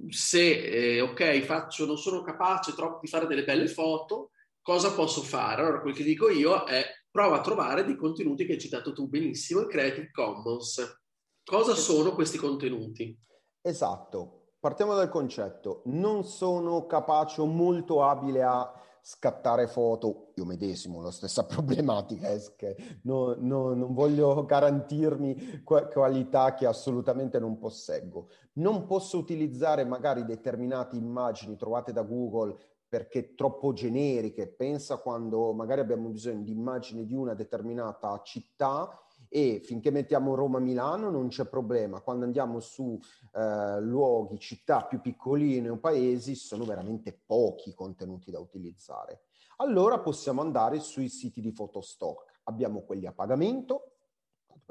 Se 0.09 0.95
eh, 0.95 0.99
ok, 0.99 1.39
faccio, 1.43 1.85
non 1.85 1.97
sono 1.97 2.23
capace 2.23 2.73
troppo 2.73 2.99
di 3.01 3.07
fare 3.07 3.25
delle 3.25 3.45
belle 3.45 3.69
foto, 3.69 4.31
cosa 4.61 4.93
posso 4.93 5.21
fare? 5.21 5.61
Allora, 5.61 5.79
quel 5.79 5.95
che 5.95 6.03
dico 6.03 6.29
io 6.29 6.65
è 6.65 6.85
prova 7.09 7.37
a 7.37 7.41
trovare 7.41 7.85
dei 7.85 7.95
contenuti 7.95 8.45
che 8.45 8.53
hai 8.53 8.59
citato 8.59 8.91
tu 8.91 9.07
benissimo, 9.07 9.61
il 9.61 9.67
Creative 9.67 10.11
Commons. 10.11 10.99
Cosa 11.41 11.73
sono 11.73 12.13
questi 12.13 12.37
contenuti? 12.37 13.17
Esatto, 13.61 14.40
partiamo 14.61 14.93
dal 14.93 15.09
concetto. 15.09 15.81
Non 15.85 16.23
sono 16.23 16.85
capace 16.85 17.41
o 17.41 17.45
molto 17.45 18.03
abile 18.03 18.43
a 18.43 18.71
scattare 19.03 19.65
foto, 19.65 20.33
io 20.35 20.45
medesimo, 20.45 21.01
la 21.01 21.09
stessa 21.09 21.43
problematica, 21.47 22.29
che 22.55 22.99
no, 23.03 23.35
no, 23.39 23.73
non 23.73 23.93
voglio 23.93 24.45
garantirmi 24.45 25.63
qualità 25.63 26.53
che 26.53 26.67
assolutamente 26.67 27.39
non 27.39 27.57
posseggo. 27.57 28.29
Non 28.53 28.85
posso 28.85 29.17
utilizzare 29.17 29.83
magari 29.83 30.23
determinate 30.23 30.95
immagini 30.95 31.57
trovate 31.57 31.91
da 31.91 32.03
Google 32.03 32.55
perché 32.87 33.33
troppo 33.33 33.73
generiche. 33.73 34.47
Pensa 34.47 34.97
quando 34.97 35.53
magari 35.53 35.81
abbiamo 35.81 36.09
bisogno 36.09 36.43
di 36.43 36.51
immagini 36.51 37.05
di 37.05 37.15
una 37.15 37.33
determinata 37.33 38.21
città 38.23 38.87
e 39.33 39.61
finché 39.63 39.91
mettiamo 39.91 40.35
Roma-Milano 40.35 41.09
non 41.09 41.29
c'è 41.29 41.45
problema. 41.45 42.01
Quando 42.01 42.25
andiamo 42.25 42.59
su 42.59 42.99
eh, 43.33 43.79
luoghi, 43.79 44.37
città 44.37 44.83
più 44.83 44.99
piccoline 44.99 45.69
o 45.69 45.77
paesi, 45.77 46.35
sono 46.35 46.65
veramente 46.65 47.17
pochi 47.25 47.73
contenuti 47.73 48.29
da 48.29 48.39
utilizzare. 48.39 49.21
Allora 49.57 49.99
possiamo 49.99 50.41
andare 50.41 50.81
sui 50.81 51.07
siti 51.07 51.39
di 51.39 51.53
Photostock. 51.53 52.41
Abbiamo 52.43 52.81
quelli 52.81 53.05
a 53.05 53.13
pagamento, 53.13 53.90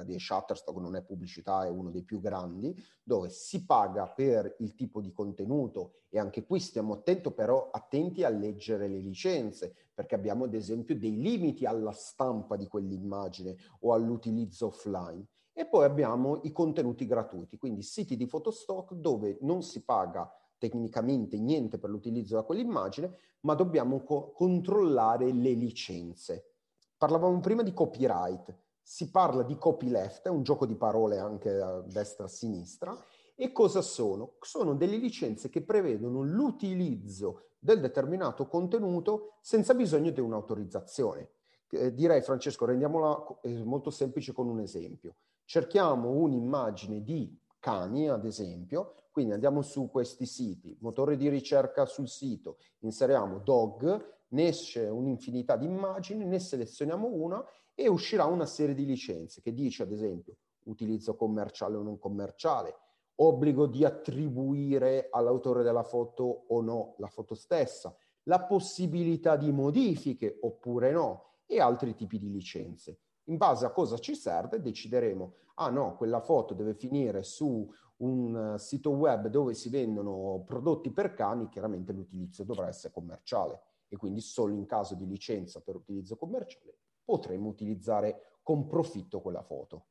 di 0.04 0.18
Shutterstock 0.18 0.78
non 0.78 0.96
è 0.96 1.02
pubblicità, 1.02 1.64
è 1.64 1.68
uno 1.68 1.90
dei 1.90 2.02
più 2.02 2.20
grandi, 2.20 2.74
dove 3.02 3.28
si 3.28 3.64
paga 3.64 4.06
per 4.06 4.56
il 4.58 4.74
tipo 4.74 5.00
di 5.00 5.12
contenuto 5.12 5.94
e 6.08 6.18
anche 6.18 6.44
qui 6.44 6.58
stiamo 6.60 6.94
attento 6.94 7.32
però 7.32 7.70
attenti 7.70 8.24
a 8.24 8.28
leggere 8.28 8.88
le 8.88 8.98
licenze, 8.98 9.74
perché 9.94 10.14
abbiamo 10.14 10.44
ad 10.44 10.54
esempio 10.54 10.98
dei 10.98 11.20
limiti 11.20 11.66
alla 11.66 11.92
stampa 11.92 12.56
di 12.56 12.66
quell'immagine 12.66 13.56
o 13.80 13.92
all'utilizzo 13.92 14.66
offline. 14.66 15.24
E 15.52 15.66
poi 15.66 15.84
abbiamo 15.84 16.40
i 16.44 16.52
contenuti 16.52 17.06
gratuiti, 17.06 17.58
quindi 17.58 17.82
siti 17.82 18.16
di 18.16 18.26
Photostock 18.26 18.94
dove 18.94 19.38
non 19.42 19.62
si 19.62 19.84
paga 19.84 20.30
tecnicamente 20.56 21.38
niente 21.38 21.78
per 21.78 21.90
l'utilizzo 21.90 22.38
di 22.38 22.44
quell'immagine, 22.44 23.16
ma 23.40 23.54
dobbiamo 23.54 24.02
co- 24.02 24.30
controllare 24.32 25.32
le 25.32 25.52
licenze. 25.52 26.50
Parlavamo 26.96 27.40
prima 27.40 27.62
di 27.62 27.72
copyright, 27.72 28.54
si 28.90 29.08
parla 29.12 29.44
di 29.44 29.56
copyleft, 29.56 30.26
è 30.26 30.30
un 30.30 30.42
gioco 30.42 30.66
di 30.66 30.74
parole 30.74 31.20
anche 31.20 31.60
a 31.60 31.80
destra 31.80 32.24
e 32.24 32.26
a 32.26 32.28
sinistra, 32.28 33.04
e 33.36 33.52
cosa 33.52 33.82
sono? 33.82 34.32
Sono 34.40 34.74
delle 34.74 34.96
licenze 34.96 35.48
che 35.48 35.62
prevedono 35.62 36.22
l'utilizzo 36.22 37.50
del 37.60 37.78
determinato 37.78 38.48
contenuto 38.48 39.34
senza 39.42 39.74
bisogno 39.74 40.10
di 40.10 40.18
un'autorizzazione. 40.18 41.30
Eh, 41.70 41.94
direi, 41.94 42.20
Francesco, 42.20 42.64
rendiamola 42.64 43.38
eh, 43.42 43.62
molto 43.62 43.90
semplice 43.90 44.32
con 44.32 44.48
un 44.48 44.58
esempio. 44.58 45.14
Cerchiamo 45.44 46.10
un'immagine 46.10 47.00
di 47.00 47.38
cani, 47.60 48.08
ad 48.08 48.24
esempio, 48.24 48.94
quindi 49.12 49.32
andiamo 49.32 49.62
su 49.62 49.88
questi 49.88 50.26
siti, 50.26 50.76
motore 50.80 51.16
di 51.16 51.28
ricerca 51.28 51.86
sul 51.86 52.08
sito, 52.08 52.56
inseriamo 52.80 53.38
dog, 53.38 54.18
ne 54.30 54.48
esce 54.48 54.86
un'infinità 54.86 55.56
di 55.56 55.66
immagini, 55.66 56.24
ne 56.24 56.40
selezioniamo 56.40 57.06
una 57.06 57.44
e 57.80 57.88
uscirà 57.88 58.26
una 58.26 58.44
serie 58.44 58.74
di 58.74 58.84
licenze 58.84 59.40
che 59.40 59.54
dice, 59.54 59.84
ad 59.84 59.90
esempio, 59.90 60.36
utilizzo 60.64 61.16
commerciale 61.16 61.76
o 61.76 61.82
non 61.82 61.98
commerciale, 61.98 62.76
obbligo 63.14 63.66
di 63.66 63.86
attribuire 63.86 65.08
all'autore 65.10 65.62
della 65.62 65.82
foto 65.82 66.44
o 66.48 66.60
no 66.60 66.94
la 66.98 67.06
foto 67.06 67.34
stessa, 67.34 67.96
la 68.24 68.44
possibilità 68.44 69.36
di 69.36 69.50
modifiche 69.50 70.36
oppure 70.42 70.92
no 70.92 71.36
e 71.46 71.58
altri 71.58 71.94
tipi 71.94 72.18
di 72.18 72.30
licenze. 72.30 72.98
In 73.24 73.38
base 73.38 73.64
a 73.64 73.70
cosa 73.70 73.96
ci 73.96 74.14
serve 74.14 74.60
decideremo, 74.60 75.34
ah 75.54 75.70
no, 75.70 75.96
quella 75.96 76.20
foto 76.20 76.52
deve 76.52 76.74
finire 76.74 77.22
su 77.22 77.66
un 77.98 78.56
sito 78.58 78.90
web 78.90 79.28
dove 79.28 79.54
si 79.54 79.70
vendono 79.70 80.42
prodotti 80.44 80.90
per 80.90 81.14
cani, 81.14 81.48
chiaramente 81.48 81.92
l'utilizzo 81.92 82.44
dovrà 82.44 82.68
essere 82.68 82.92
commerciale 82.92 83.62
e 83.88 83.96
quindi 83.96 84.20
solo 84.20 84.52
in 84.52 84.66
caso 84.66 84.94
di 84.94 85.06
licenza 85.06 85.62
per 85.62 85.76
utilizzo 85.76 86.16
commerciale 86.16 86.79
potremo 87.10 87.48
utilizzare 87.48 88.38
con 88.40 88.68
profitto 88.68 89.20
quella 89.20 89.42
foto. 89.42 89.86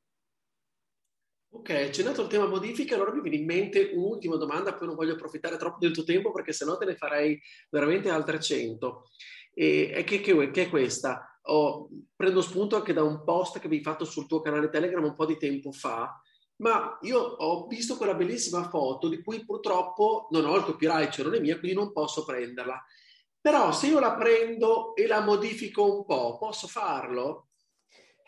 Ok, 1.51 1.71
accennato 1.71 2.21
il 2.21 2.29
tema 2.29 2.47
modifiche, 2.47 2.93
allora 2.93 3.12
mi 3.12 3.21
viene 3.21 3.38
in 3.38 3.45
mente 3.45 3.91
un'ultima 3.93 4.38
domanda, 4.38 4.73
poi 4.73 4.88
non 4.88 4.95
voglio 4.95 5.13
approfittare 5.13 5.58
troppo 5.58 5.79
del 5.79 5.91
tuo 5.91 6.03
tempo 6.03 6.32
perché 6.32 6.53
sennò 6.53 6.77
te 6.77 6.86
ne 6.86 6.95
farei 6.95 7.38
veramente 7.69 8.10
altre 8.10 8.39
100. 8.39 9.10
E, 9.53 10.03
che, 10.05 10.21
che, 10.21 10.51
che, 10.51 10.62
è 10.63 10.69
questa? 10.69 11.38
Oh, 11.43 11.89
prendo 12.15 12.41
spunto 12.41 12.77
anche 12.77 12.93
da 12.93 13.03
un 13.03 13.23
post 13.25 13.60
che 13.60 13.67
avevi 13.67 13.84
fatto 13.84 14.05
sul 14.05 14.27
tuo 14.27 14.39
canale 14.39 14.69
Telegram 14.69 15.03
un 15.03 15.15
po' 15.15 15.25
di 15.25 15.38
tempo 15.38 15.73
fa, 15.73 16.21
ma 16.58 16.97
io 17.01 17.19
ho 17.19 17.67
visto 17.67 17.97
quella 17.97 18.13
bellissima 18.13 18.69
foto 18.69 19.10
di 19.10 19.21
cui 19.21 19.43
purtroppo 19.43 20.27
non 20.29 20.45
ho 20.45 20.55
il 20.55 20.63
copyright, 20.63 21.12
cioè 21.12 21.25
non 21.25 21.36
è 21.36 21.39
mia, 21.41 21.60
quindi 21.60 21.75
non 21.75 21.91
posso 21.91 22.23
prenderla. 22.23 22.82
Però 23.41 23.71
se 23.71 23.88
io 23.88 23.99
la 23.99 24.15
prendo 24.15 24.95
e 24.95 25.08
la 25.08 25.21
modifico 25.21 25.97
un 25.97 26.06
po', 26.06 26.38
posso 26.38 26.67
farlo? 26.67 27.47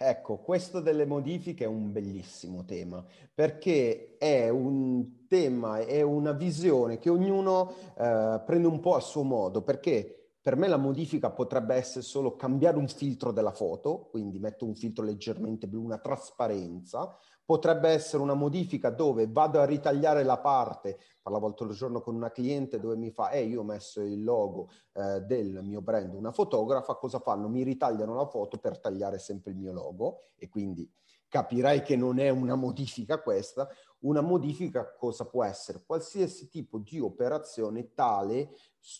Ecco, 0.04 0.39
questo 0.39 0.80
delle 0.80 1.06
modifiche 1.06 1.65
è 1.65 1.67
un 1.67 1.91
bellissimo 1.91 2.65
tema, 2.65 3.06
perché 3.32 4.15
è 4.17 4.50
un 4.50 5.28
tema, 5.28 5.78
è 5.80 6.02
una 6.02 6.32
visione 6.32 6.97
che 6.97 7.12
ognuno 7.12 7.71
eh, 7.97 8.41
prende 8.43 8.67
un 8.67 8.80
po' 8.80 8.95
a 8.95 9.00
suo 9.00 9.21
modo, 9.21 9.62
perché 9.62 10.21
per 10.41 10.56
me 10.56 10.67
la 10.67 10.78
modifica 10.78 11.30
potrebbe 11.30 11.76
essere 11.76 12.04
solo 12.04 12.36
cambiare 12.36 12.78
un 12.78 12.88
filtro 12.88 13.32
della 13.32 13.52
foto, 13.52 14.08
quindi 14.10 14.39
metto 14.39 14.65
un 14.65 14.74
filtro 14.74 15.06
leggermente 15.06 15.67
blu, 15.67 15.84
una 15.84 16.00
trasparenza, 16.00 17.15
potrebbe 17.45 17.89
essere 17.89 18.23
una 18.23 18.34
modifica 18.34 18.89
dove 18.89 19.27
vado 19.27 19.60
a 19.60 19.65
ritagliare 19.65 20.23
la 20.23 20.39
parte, 20.39 20.97
parlavo 21.21 21.47
l'altro 21.47 21.69
giorno 21.69 22.01
con 22.01 22.15
una 22.15 22.32
cliente 22.32 22.80
dove 22.80 22.95
mi 22.95 23.12
fa, 23.12 23.32
eh 23.32 23.43
io 23.43 23.62
ho 23.62 23.65
messo 23.65 24.01
il 24.01 24.23
logo 24.23 24.69
eh, 24.93 25.21
del 25.21 25.62
mio 25.63 25.82
brand, 25.82 26.13
una 26.13 26.32
fotografa, 26.32 26.95
cosa 26.95 27.19
fanno? 27.19 27.49
Mi 27.49 27.63
ritagliano 27.63 28.15
la 28.15 28.25
foto 28.25 28.58
per 28.58 28.80
tagliare 28.80 29.19
sempre 29.19 29.51
il 29.51 29.58
mio 29.58 29.73
logo 29.73 30.30
e 30.36 30.49
quindi 30.49 30.89
capirai 31.27 31.82
che 31.82 31.95
non 31.95 32.19
è 32.19 32.30
una 32.30 32.56
modifica 32.56 33.21
questa, 33.21 33.69
una 33.99 34.21
modifica 34.21 34.93
cosa 34.95 35.25
può 35.25 35.43
essere? 35.45 35.82
Qualsiasi 35.86 36.49
tipo 36.49 36.77
di 36.80 36.99
operazione 36.99 37.93
tale 37.93 38.49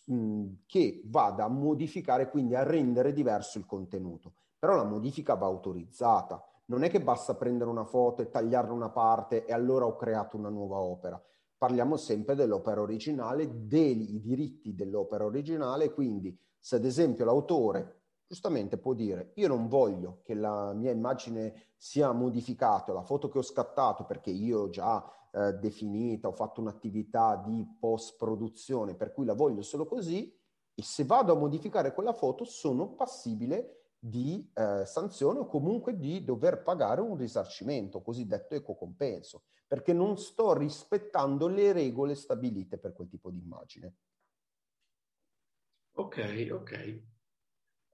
mh, 0.06 0.46
che 0.66 1.02
vada 1.06 1.44
a 1.44 1.50
modificare, 1.50 2.30
quindi 2.30 2.56
a 2.56 2.64
rendere 2.64 3.12
diverso 3.12 3.58
il 3.58 3.66
contenuto. 3.66 4.36
Però 4.58 4.76
la 4.76 4.86
modifica 4.86 5.34
va 5.34 5.48
autorizzata 5.48 6.42
non 6.72 6.84
è 6.84 6.90
che 6.90 7.02
basta 7.02 7.36
prendere 7.36 7.70
una 7.70 7.84
foto 7.84 8.22
e 8.22 8.30
tagliarne 8.30 8.72
una 8.72 8.90
parte 8.90 9.44
e 9.44 9.52
allora 9.52 9.86
ho 9.86 9.98
creato 9.98 10.38
una 10.38 10.48
nuova 10.48 10.80
opera. 10.80 11.22
Parliamo 11.58 11.98
sempre 11.98 12.34
dell'opera 12.34 12.80
originale, 12.80 13.68
dei 13.68 14.22
diritti 14.22 14.74
dell'opera 14.74 15.26
originale, 15.26 15.92
quindi 15.92 16.36
se 16.58 16.78
ad 16.78 16.86
esempio 16.86 17.26
l'autore 17.26 18.04
giustamente 18.26 18.78
può 18.78 18.94
dire 18.94 19.34
io 19.36 19.50
non 19.50 19.68
voglio 19.68 20.22
che 20.24 20.34
la 20.34 20.72
mia 20.72 20.92
immagine 20.92 21.74
sia 21.76 22.14
modificata, 22.14 22.94
la 22.94 23.04
foto 23.04 23.28
che 23.28 23.40
ho 23.40 23.44
scattato 23.44 24.06
perché 24.06 24.30
io 24.30 24.62
ho 24.62 24.70
già 24.70 25.06
eh, 25.34 25.52
definita, 25.56 26.30
ho 26.30 26.32
fatto 26.32 26.62
un'attività 26.62 27.36
di 27.46 27.68
post 27.78 28.16
produzione 28.16 28.96
per 28.96 29.12
cui 29.12 29.26
la 29.26 29.34
voglio 29.34 29.62
solo 29.62 29.86
così 29.86 30.34
e 30.74 30.84
se 30.84 31.04
vado 31.04 31.34
a 31.34 31.38
modificare 31.38 31.94
quella 31.94 32.14
foto 32.14 32.46
sono 32.46 32.94
passibile 32.94 33.81
di 34.04 34.50
eh, 34.56 34.84
sanzione 34.84 35.40
o 35.40 35.46
comunque 35.46 35.96
di 35.96 36.24
dover 36.24 36.64
pagare 36.64 37.02
un 37.02 37.16
risarcimento, 37.16 38.02
cosiddetto 38.02 38.56
ecocompenso, 38.56 39.44
perché 39.68 39.94
non 39.94 40.18
sto 40.18 40.58
rispettando 40.58 41.48
le 41.48 41.72
regole 41.72 42.16
stabilite 42.16 42.80
per 42.80 42.94
quel 42.94 43.08
tipo 43.08 43.30
di 43.30 43.38
immagine. 43.38 43.94
Ok, 45.94 46.50
ok. 46.52 47.02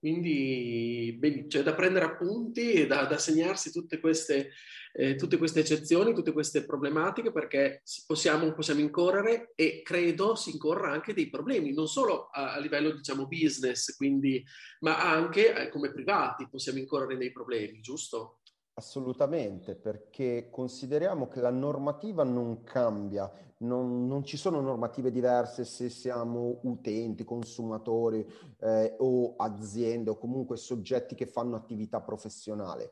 Quindi 0.07 1.45
c'è 1.49 1.63
da 1.63 1.73
prendere 1.73 2.05
appunti 2.05 2.71
e 2.71 2.87
da, 2.87 3.03
da 3.03 3.17
segnarsi 3.17 3.71
tutte 3.71 3.99
queste, 3.99 4.51
eh, 4.93 5.15
tutte 5.15 5.37
queste, 5.37 5.59
eccezioni, 5.59 6.13
tutte 6.13 6.31
queste 6.31 6.65
problematiche 6.65 7.31
perché 7.31 7.81
possiamo, 8.05 8.53
possiamo, 8.53 8.79
incorrere 8.79 9.51
e 9.55 9.81
credo 9.83 10.35
si 10.35 10.51
incorra 10.51 10.91
anche 10.91 11.13
dei 11.13 11.29
problemi, 11.29 11.73
non 11.73 11.87
solo 11.87 12.29
a, 12.29 12.53
a 12.53 12.59
livello 12.59 12.91
diciamo 12.91 13.27
business, 13.27 13.95
quindi, 13.97 14.41
ma 14.79 15.11
anche 15.11 15.53
eh, 15.53 15.69
come 15.69 15.91
privati 15.91 16.47
possiamo 16.49 16.79
incorrere 16.79 17.17
dei 17.17 17.33
problemi, 17.33 17.81
giusto? 17.81 18.39
Assolutamente, 18.79 19.73
perché 19.73 20.49
consideriamo 20.51 21.27
che 21.27 21.41
la 21.41 21.49
normativa 21.49 22.23
non 22.23 22.61
cambia, 22.61 23.27
non, 23.59 24.05
non 24.05 24.23
ci 24.23 24.37
sono 24.37 24.61
normative 24.61 25.09
diverse 25.09 25.65
se 25.65 25.89
siamo 25.89 26.59
utenti, 26.61 27.23
consumatori 27.23 28.23
eh, 28.59 28.95
o 28.99 29.33
aziende 29.35 30.11
o 30.11 30.17
comunque 30.19 30.57
soggetti 30.57 31.15
che 31.15 31.25
fanno 31.25 31.55
attività 31.55 32.01
professionale. 32.01 32.91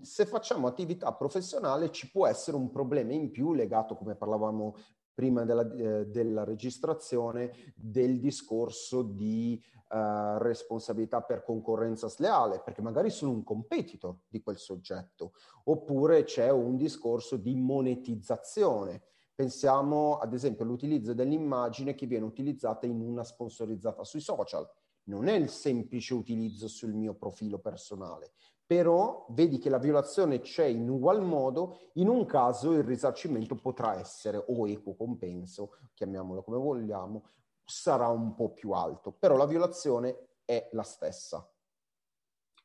Se 0.00 0.24
facciamo 0.24 0.68
attività 0.68 1.12
professionale 1.12 1.90
ci 1.90 2.10
può 2.10 2.26
essere 2.26 2.56
un 2.56 2.70
problema 2.70 3.12
in 3.12 3.30
più 3.30 3.52
legato, 3.52 3.94
come 3.94 4.14
parlavamo 4.14 4.74
prima 5.16 5.46
della, 5.46 5.72
eh, 5.72 6.06
della 6.08 6.44
registrazione 6.44 7.50
del 7.74 8.20
discorso 8.20 9.00
di 9.00 9.58
uh, 9.88 10.36
responsabilità 10.36 11.22
per 11.22 11.42
concorrenza 11.42 12.06
sleale, 12.08 12.60
perché 12.62 12.82
magari 12.82 13.08
sono 13.08 13.30
un 13.32 13.42
competitor 13.42 14.14
di 14.28 14.42
quel 14.42 14.58
soggetto, 14.58 15.32
oppure 15.64 16.24
c'è 16.24 16.50
un 16.50 16.76
discorso 16.76 17.38
di 17.38 17.54
monetizzazione. 17.54 19.04
Pensiamo 19.34 20.18
ad 20.18 20.34
esempio 20.34 20.66
all'utilizzo 20.66 21.14
dell'immagine 21.14 21.94
che 21.94 22.06
viene 22.06 22.26
utilizzata 22.26 22.84
in 22.84 23.00
una 23.00 23.24
sponsorizzata 23.24 24.04
sui 24.04 24.20
social. 24.20 24.68
Non 25.04 25.28
è 25.28 25.34
il 25.34 25.48
semplice 25.48 26.12
utilizzo 26.12 26.68
sul 26.68 26.92
mio 26.92 27.14
profilo 27.14 27.58
personale, 27.58 28.32
però 28.66 29.26
vedi 29.30 29.58
che 29.58 29.70
la 29.70 29.78
violazione 29.78 30.40
c'è 30.40 30.64
in 30.64 30.88
ugual 30.88 31.22
modo, 31.22 31.90
in 31.94 32.08
un 32.08 32.26
caso 32.26 32.72
il 32.72 32.82
risarcimento 32.82 33.54
potrà 33.54 33.98
essere 33.98 34.42
o 34.44 34.66
equo 34.68 34.96
compenso, 34.96 35.76
chiamiamolo 35.94 36.42
come 36.42 36.58
vogliamo, 36.58 37.28
sarà 37.64 38.08
un 38.08 38.34
po' 38.34 38.52
più 38.52 38.72
alto, 38.72 39.12
però 39.12 39.36
la 39.36 39.46
violazione 39.46 40.38
è 40.44 40.68
la 40.72 40.82
stessa. 40.82 41.48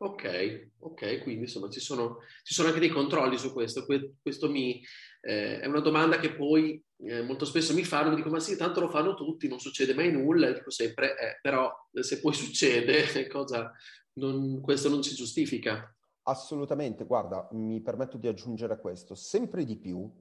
Ok, 0.04 0.70
ok, 0.80 1.22
quindi 1.22 1.44
insomma 1.44 1.70
ci 1.70 1.80
sono, 1.80 2.18
ci 2.42 2.56
sono 2.56 2.70
anche 2.70 2.80
dei 2.80 2.90
controlli 2.90 3.38
su 3.38 3.54
questo. 3.54 3.86
questo 4.20 4.50
mi, 4.50 4.82
eh, 5.22 5.60
è 5.60 5.68
una 5.68 5.80
domanda 5.80 6.18
che 6.18 6.34
poi 6.34 6.84
eh, 7.04 7.22
molto 7.22 7.46
spesso 7.46 7.72
mi 7.76 7.84
fanno, 7.84 8.10
mi 8.10 8.16
dico 8.16 8.32
ma 8.32 8.40
sì, 8.40 8.58
tanto 8.58 8.80
lo 8.80 8.90
fanno 8.90 9.14
tutti, 9.14 9.48
non 9.48 9.60
succede 9.60 9.94
mai 9.94 10.12
nulla, 10.12 10.48
e 10.48 10.54
dico 10.56 10.72
sempre, 10.72 11.12
eh, 11.12 11.40
però 11.40 11.72
se 11.94 12.20
poi 12.20 12.34
succede, 12.34 13.28
cosa, 13.28 13.72
non, 14.14 14.60
questo 14.60 14.90
non 14.90 15.04
si 15.04 15.14
giustifica. 15.14 15.96
Assolutamente, 16.24 17.06
guarda, 17.06 17.48
mi 17.52 17.80
permetto 17.82 18.18
di 18.18 18.28
aggiungere 18.28 18.80
questo, 18.80 19.14
sempre 19.14 19.64
di 19.66 19.78
più 19.78 20.12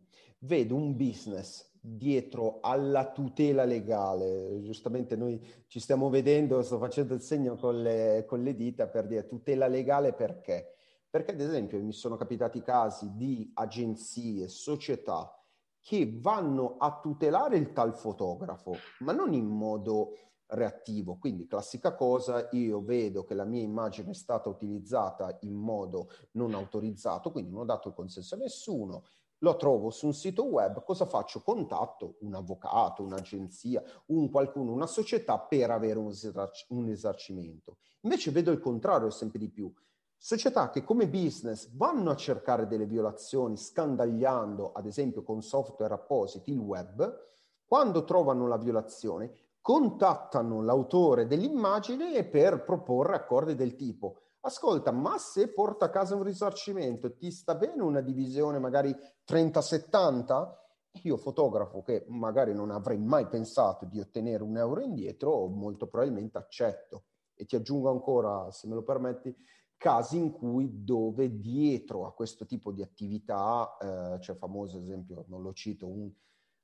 vedo 0.40 0.76
un 0.76 0.94
business 0.94 1.69
dietro 1.80 2.60
alla 2.60 3.10
tutela 3.10 3.64
legale. 3.64 4.60
Giustamente 4.62 5.16
noi 5.16 5.40
ci 5.66 5.80
stiamo 5.80 6.10
vedendo, 6.10 6.62
sto 6.62 6.78
facendo 6.78 7.14
il 7.14 7.22
segno 7.22 7.56
con 7.56 7.80
le, 7.82 8.24
con 8.28 8.42
le 8.42 8.54
dita 8.54 8.86
per 8.86 9.06
dire 9.06 9.26
tutela 9.26 9.66
legale 9.66 10.12
perché? 10.12 10.74
Perché 11.08 11.32
ad 11.32 11.40
esempio 11.40 11.82
mi 11.82 11.92
sono 11.92 12.16
capitati 12.16 12.60
casi 12.60 13.14
di 13.14 13.50
agenzie, 13.54 14.48
società 14.48 15.34
che 15.80 16.18
vanno 16.20 16.76
a 16.76 17.00
tutelare 17.00 17.56
il 17.56 17.72
tal 17.72 17.94
fotografo, 17.94 18.76
ma 18.98 19.12
non 19.12 19.32
in 19.32 19.46
modo 19.46 20.12
reattivo. 20.50 21.16
Quindi 21.16 21.46
classica 21.46 21.94
cosa, 21.94 22.48
io 22.52 22.82
vedo 22.82 23.24
che 23.24 23.34
la 23.34 23.44
mia 23.44 23.62
immagine 23.62 24.10
è 24.10 24.14
stata 24.14 24.48
utilizzata 24.48 25.38
in 25.40 25.54
modo 25.54 26.10
non 26.32 26.54
autorizzato, 26.54 27.30
quindi 27.32 27.50
non 27.50 27.60
ho 27.60 27.64
dato 27.64 27.88
il 27.88 27.94
consenso 27.94 28.34
a 28.34 28.38
nessuno, 28.38 29.04
lo 29.40 29.56
trovo 29.56 29.90
su 29.90 30.06
un 30.06 30.14
sito 30.14 30.44
web, 30.44 30.82
cosa 30.84 31.06
faccio? 31.06 31.42
Contatto 31.42 32.16
un 32.20 32.34
avvocato, 32.34 33.02
un'agenzia, 33.02 33.82
un 34.06 34.30
qualcuno, 34.30 34.72
una 34.72 34.86
società 34.86 35.38
per 35.38 35.70
avere 35.70 35.98
un, 35.98 36.08
esarc- 36.08 36.66
un 36.68 36.88
esarcimento. 36.88 37.78
Invece 38.02 38.30
vedo 38.30 38.50
il 38.50 38.60
contrario 38.60 39.10
sempre 39.10 39.38
di 39.38 39.48
più. 39.48 39.72
Società 40.16 40.68
che 40.68 40.84
come 40.84 41.08
business 41.08 41.70
vanno 41.72 42.10
a 42.10 42.16
cercare 42.16 42.66
delle 42.66 42.84
violazioni 42.84 43.56
scandagliando, 43.56 44.72
ad 44.72 44.84
esempio 44.84 45.22
con 45.22 45.42
software 45.42 45.94
appositi, 45.94 46.50
il 46.50 46.58
web, 46.58 47.28
quando 47.64 48.04
trovano 48.04 48.46
la 48.46 48.58
violazione 48.58 49.32
contattano 49.62 50.62
l'autore 50.62 51.26
dell'immagine 51.26 52.24
per 52.24 52.64
proporre 52.64 53.14
accordi 53.14 53.54
del 53.54 53.76
tipo 53.76 54.20
ascolta, 54.40 54.90
ma 54.90 55.18
se 55.18 55.52
porta 55.52 55.86
a 55.86 55.90
casa 55.90 56.14
un 56.14 56.22
risarcimento, 56.22 57.14
ti 57.16 57.30
sta 57.30 57.54
bene 57.54 57.82
una 57.82 58.00
divisione 58.00 58.58
magari 58.58 58.94
30-70? 59.26 60.58
Io 61.02 61.16
fotografo 61.16 61.82
che 61.82 62.04
magari 62.08 62.52
non 62.52 62.70
avrei 62.70 62.98
mai 62.98 63.28
pensato 63.28 63.86
di 63.86 64.00
ottenere 64.00 64.42
un 64.42 64.56
euro 64.56 64.80
indietro, 64.80 65.46
molto 65.46 65.86
probabilmente 65.86 66.38
accetto. 66.38 67.04
E 67.34 67.44
ti 67.44 67.56
aggiungo 67.56 67.90
ancora, 67.90 68.50
se 68.50 68.66
me 68.66 68.74
lo 68.74 68.82
permetti, 68.82 69.34
casi 69.76 70.18
in 70.18 70.32
cui 70.32 70.84
dove 70.84 71.38
dietro 71.38 72.06
a 72.06 72.12
questo 72.12 72.44
tipo 72.44 72.72
di 72.72 72.82
attività, 72.82 73.76
eh, 73.80 74.18
c'è 74.18 74.34
famoso 74.34 74.78
esempio, 74.78 75.24
non 75.28 75.42
lo 75.42 75.52
cito, 75.52 75.86
un 75.86 76.10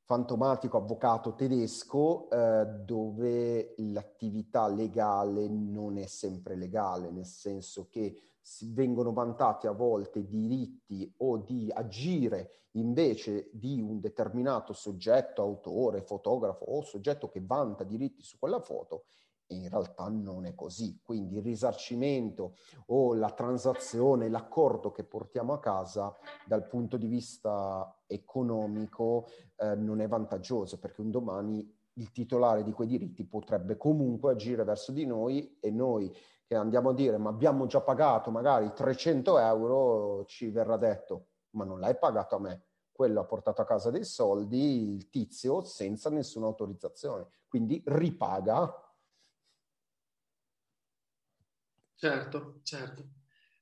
fantomatico 0.06 0.76
avvocato 0.76 1.34
tedesco 1.34 2.30
eh, 2.30 2.64
dove 2.84 3.74
l'attività 3.78 4.68
legale 4.68 5.48
non 5.48 5.98
è 5.98 6.06
sempre 6.06 6.54
legale, 6.54 7.10
nel 7.10 7.26
senso 7.26 7.88
che 7.90 8.16
vengono 8.66 9.12
vantati 9.12 9.66
a 9.66 9.72
volte 9.72 10.24
diritti 10.24 11.12
o 11.18 11.38
di 11.38 11.68
agire 11.74 12.68
invece 12.76 13.50
di 13.52 13.80
un 13.80 13.98
determinato 13.98 14.72
soggetto, 14.72 15.42
autore, 15.42 16.02
fotografo 16.02 16.64
o 16.66 16.82
soggetto 16.82 17.28
che 17.28 17.42
vanta 17.44 17.82
diritti 17.82 18.22
su 18.22 18.38
quella 18.38 18.60
foto 18.60 19.06
in 19.48 19.68
realtà 19.68 20.08
non 20.08 20.46
è 20.46 20.54
così. 20.54 21.00
Quindi 21.02 21.36
il 21.36 21.42
risarcimento 21.42 22.56
o 22.86 23.14
la 23.14 23.30
transazione, 23.30 24.28
l'accordo 24.28 24.90
che 24.90 25.04
portiamo 25.04 25.52
a 25.52 25.60
casa 25.60 26.14
dal 26.44 26.66
punto 26.66 26.96
di 26.96 27.06
vista 27.06 27.96
economico 28.06 29.28
eh, 29.56 29.74
non 29.74 30.00
è 30.00 30.08
vantaggioso 30.08 30.78
perché 30.78 31.00
un 31.00 31.10
domani 31.10 31.74
il 31.94 32.12
titolare 32.12 32.62
di 32.62 32.72
quei 32.72 32.88
diritti 32.88 33.24
potrebbe 33.24 33.76
comunque 33.76 34.32
agire 34.32 34.64
verso 34.64 34.92
di 34.92 35.06
noi 35.06 35.56
e 35.60 35.70
noi 35.70 36.14
che 36.46 36.54
andiamo 36.54 36.90
a 36.90 36.94
dire 36.94 37.16
ma 37.16 37.30
abbiamo 37.30 37.66
già 37.66 37.80
pagato 37.80 38.30
magari 38.30 38.70
300 38.72 39.38
euro, 39.38 40.24
ci 40.26 40.50
verrà 40.50 40.76
detto 40.76 41.28
ma 41.56 41.64
non 41.64 41.80
l'hai 41.80 41.96
pagato 41.96 42.36
a 42.36 42.40
me. 42.40 42.64
Quello 42.92 43.20
ha 43.20 43.24
portato 43.24 43.60
a 43.60 43.66
casa 43.66 43.90
dei 43.90 44.04
soldi, 44.04 44.94
il 44.94 45.10
tizio, 45.10 45.62
senza 45.62 46.08
nessuna 46.08 46.46
autorizzazione. 46.46 47.26
Quindi 47.48 47.82
ripaga. 47.84 48.72
Certo, 51.96 52.60
certo. 52.62 53.08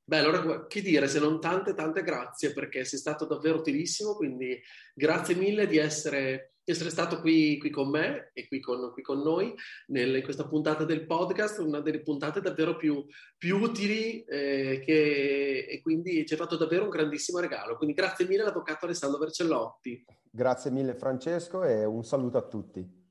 Beh, 0.05 0.19
allora 0.19 0.67
che 0.67 0.83
dire 0.83 1.09
se 1.09 1.19
non 1.19 1.41
tante, 1.41 1.73
tante 1.73 2.03
grazie 2.03 2.53
perché 2.53 2.85
sei 2.85 2.99
stato 2.99 3.25
davvero 3.25 3.59
utilissimo, 3.59 4.15
quindi 4.15 4.61
grazie 4.93 5.35
mille 5.35 5.67
di 5.67 5.79
essere 5.79 6.55
di 6.65 6.73
essere 6.73 6.89
stato 6.89 7.21
qui, 7.21 7.59
qui, 7.59 7.69
con 7.69 7.91
me 7.91 8.31
e 8.33 8.49
qui 8.49 8.59
con, 8.59 8.91
qui 8.93 9.03
con 9.03 9.21
noi 9.21 9.55
nel, 9.89 10.17
in 10.17 10.23
questa 10.23 10.49
puntata 10.49 10.85
del 10.85 11.05
podcast, 11.05 11.59
una 11.59 11.81
delle 11.81 12.01
puntate 12.01 12.41
davvero 12.41 12.75
più, 12.75 13.05
più 13.37 13.59
utili 13.59 14.25
eh, 14.25 14.81
che, 14.83 15.67
e 15.69 15.83
quindi 15.83 16.25
ci 16.27 16.33
ha 16.33 16.39
fatto 16.39 16.57
davvero 16.57 16.85
un 16.85 16.89
grandissimo 16.89 17.39
regalo. 17.39 17.77
Quindi 17.77 17.95
grazie 17.95 18.27
mille 18.27 18.43
all'avvocato 18.43 18.87
Alessandro 18.87 19.19
Vercellotti. 19.19 20.07
Grazie 20.31 20.71
mille 20.71 20.95
Francesco 20.95 21.65
e 21.65 21.85
un 21.85 22.03
saluto 22.03 22.39
a 22.39 22.49
tutti. 22.49 23.04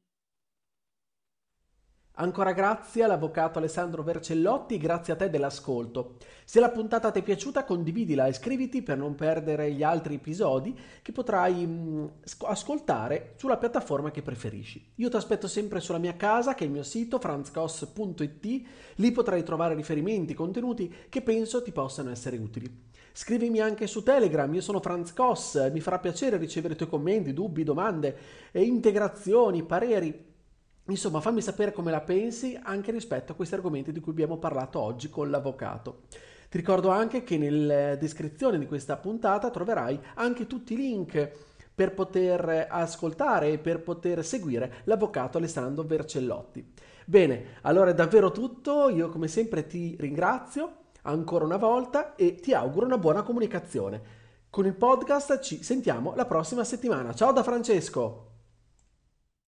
Ancora 2.15 2.51
grazie 2.51 3.01
all'avvocato 3.01 3.57
Alessandro 3.57 4.03
Vercellotti, 4.03 4.77
grazie 4.77 5.13
a 5.13 5.15
te 5.15 5.31
dell'ascolto. 5.31 6.17
Se 6.45 6.59
la 6.59 6.69
puntata 6.69 7.09
ti 7.09 7.21
è 7.21 7.23
piaciuta 7.23 7.63
condividila 7.63 8.27
e 8.27 8.29
iscriviti 8.29 8.83
per 8.83 8.99
non 8.99 9.15
perdere 9.15 9.71
gli 9.71 9.81
altri 9.81 10.15
episodi 10.15 10.77
che 11.01 11.11
potrai 11.11 11.65
mm, 11.65 12.05
ascoltare 12.43 13.33
sulla 13.37 13.57
piattaforma 13.57 14.11
che 14.11 14.21
preferisci. 14.21 14.91
Io 14.97 15.09
ti 15.09 15.15
aspetto 15.15 15.47
sempre 15.47 15.79
sulla 15.79 15.97
mia 15.97 16.15
casa 16.15 16.53
che 16.53 16.65
è 16.65 16.67
il 16.67 16.73
mio 16.73 16.83
sito 16.83 17.17
franzcos.it, 17.17 18.61
lì 18.97 19.11
potrai 19.11 19.41
trovare 19.41 19.73
riferimenti, 19.73 20.35
contenuti 20.35 20.93
che 21.09 21.23
penso 21.23 21.63
ti 21.63 21.71
possano 21.71 22.11
essere 22.11 22.37
utili. 22.37 22.91
Scrivimi 23.11 23.59
anche 23.59 23.87
su 23.87 24.03
Telegram, 24.03 24.53
io 24.53 24.61
sono 24.61 24.81
Franz 24.81 25.13
Koss, 25.13 25.71
mi 25.71 25.79
farà 25.79 25.97
piacere 25.97 26.37
ricevere 26.37 26.75
i 26.75 26.77
tuoi 26.77 26.89
commenti, 26.89 27.33
dubbi, 27.33 27.63
domande, 27.63 28.15
integrazioni, 28.51 29.63
pareri 29.63 30.31
Insomma, 30.87 31.21
fammi 31.21 31.41
sapere 31.41 31.71
come 31.71 31.91
la 31.91 32.01
pensi 32.01 32.59
anche 32.61 32.91
rispetto 32.91 33.31
a 33.31 33.35
questi 33.35 33.55
argomenti 33.55 33.91
di 33.91 34.01
cui 34.01 34.11
abbiamo 34.11 34.37
parlato 34.37 34.79
oggi 34.79 35.09
con 35.09 35.29
l'avvocato. 35.29 36.01
Ti 36.49 36.57
ricordo 36.57 36.89
anche 36.89 37.23
che 37.23 37.37
nella 37.37 37.95
descrizione 37.95 38.59
di 38.59 38.67
questa 38.67 38.97
puntata 38.97 39.49
troverai 39.49 39.99
anche 40.15 40.45
tutti 40.45 40.73
i 40.73 40.77
link 40.77 41.31
per 41.73 41.93
poter 41.93 42.67
ascoltare 42.69 43.53
e 43.53 43.57
per 43.57 43.81
poter 43.81 44.23
seguire 44.23 44.81
l'avvocato 44.83 45.37
Alessandro 45.37 45.83
Vercellotti. 45.83 46.73
Bene, 47.05 47.45
allora 47.61 47.89
è 47.89 47.95
davvero 47.95 48.31
tutto, 48.31 48.89
io 48.89 49.09
come 49.09 49.27
sempre 49.27 49.65
ti 49.65 49.95
ringrazio 49.99 50.81
ancora 51.03 51.45
una 51.45 51.57
volta 51.57 52.15
e 52.15 52.35
ti 52.35 52.53
auguro 52.53 52.85
una 52.85 52.97
buona 52.97 53.23
comunicazione. 53.23 54.21
Con 54.49 54.65
il 54.65 54.75
podcast 54.75 55.39
ci 55.39 55.63
sentiamo 55.63 56.13
la 56.15 56.25
prossima 56.25 56.63
settimana. 56.63 57.13
Ciao 57.13 57.31
da 57.31 57.41
Francesco! 57.41 58.32